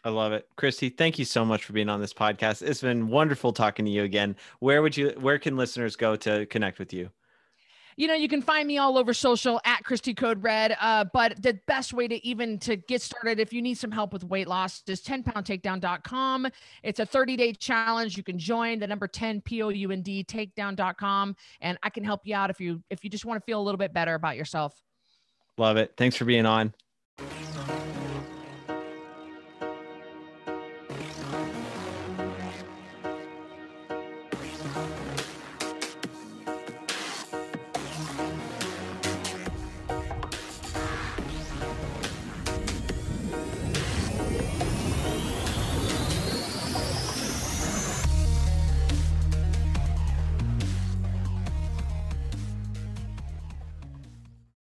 I 0.06 0.10
love 0.10 0.34
it. 0.34 0.48
Cristy, 0.56 0.96
thank 0.96 1.18
you 1.18 1.26
so 1.26 1.44
much 1.44 1.66
for 1.66 1.74
being 1.74 1.90
on 1.90 2.00
this 2.00 2.14
podcast. 2.14 2.62
It's 2.62 2.82
been 2.82 3.08
wonderful 3.08 3.52
talking 3.52 3.86
to 3.86 3.92
you 3.92 4.04
again. 4.04 4.36
Where 4.60 4.82
would 4.82 4.96
you 4.96 5.10
where 5.20 5.40
can 5.40 5.58
listeners 5.58 5.96
go 5.96 6.16
to 6.18 6.46
connect 6.46 6.80
with 6.80 6.94
you? 6.94 7.10
You 7.98 8.08
know, 8.08 8.14
you 8.14 8.28
can 8.28 8.42
find 8.42 8.68
me 8.68 8.78
all 8.78 8.98
over 8.98 9.14
social 9.14 9.60
at 9.64 9.84
Cristy 9.84 10.16
Code 10.16 10.44
Red. 10.44 10.76
Uh, 10.82 11.06
but 11.14 11.42
the 11.42 11.58
best 11.66 11.94
way 11.94 12.10
to 12.10 12.24
even 12.26 12.60
to 12.60 12.76
get 12.76 13.02
started, 13.02 13.40
if 13.40 13.54
you 13.54 13.62
need 13.62 13.76
some 13.76 13.90
help 13.90 14.12
with 14.14 14.24
weight 14.26 14.48
loss, 14.48 14.84
is 14.86 15.02
10poundtakedown.com. 15.02 16.48
It's 16.84 17.00
a 17.00 17.06
30 17.06 17.38
day 17.38 17.54
challenge. 17.54 18.16
You 18.16 18.24
can 18.24 18.38
join 18.38 18.80
the 18.80 18.88
number 18.88 19.08
10 19.08 19.42
P 19.42 19.64
O 19.64 19.70
U 19.70 19.92
N 19.92 20.02
D 20.02 20.24
takedown.com. 20.24 21.36
And 21.62 21.78
I 21.82 21.90
can 21.90 22.04
help 22.04 22.22
you 22.26 22.36
out 22.36 22.50
if 22.50 22.62
you 22.62 22.84
if 22.90 23.04
you 23.04 23.10
just 23.10 23.26
want 23.26 23.42
to 23.42 23.46
feel 23.46 23.60
a 23.60 23.64
little 23.64 23.80
bit 23.80 23.94
better 23.94 24.14
about 24.14 24.38
yourself. 24.38 24.80
Love 25.58 25.78
it. 25.78 25.94
Thanks 25.98 26.16
for 26.16 26.26
being 26.26 26.46
on. 26.46 26.74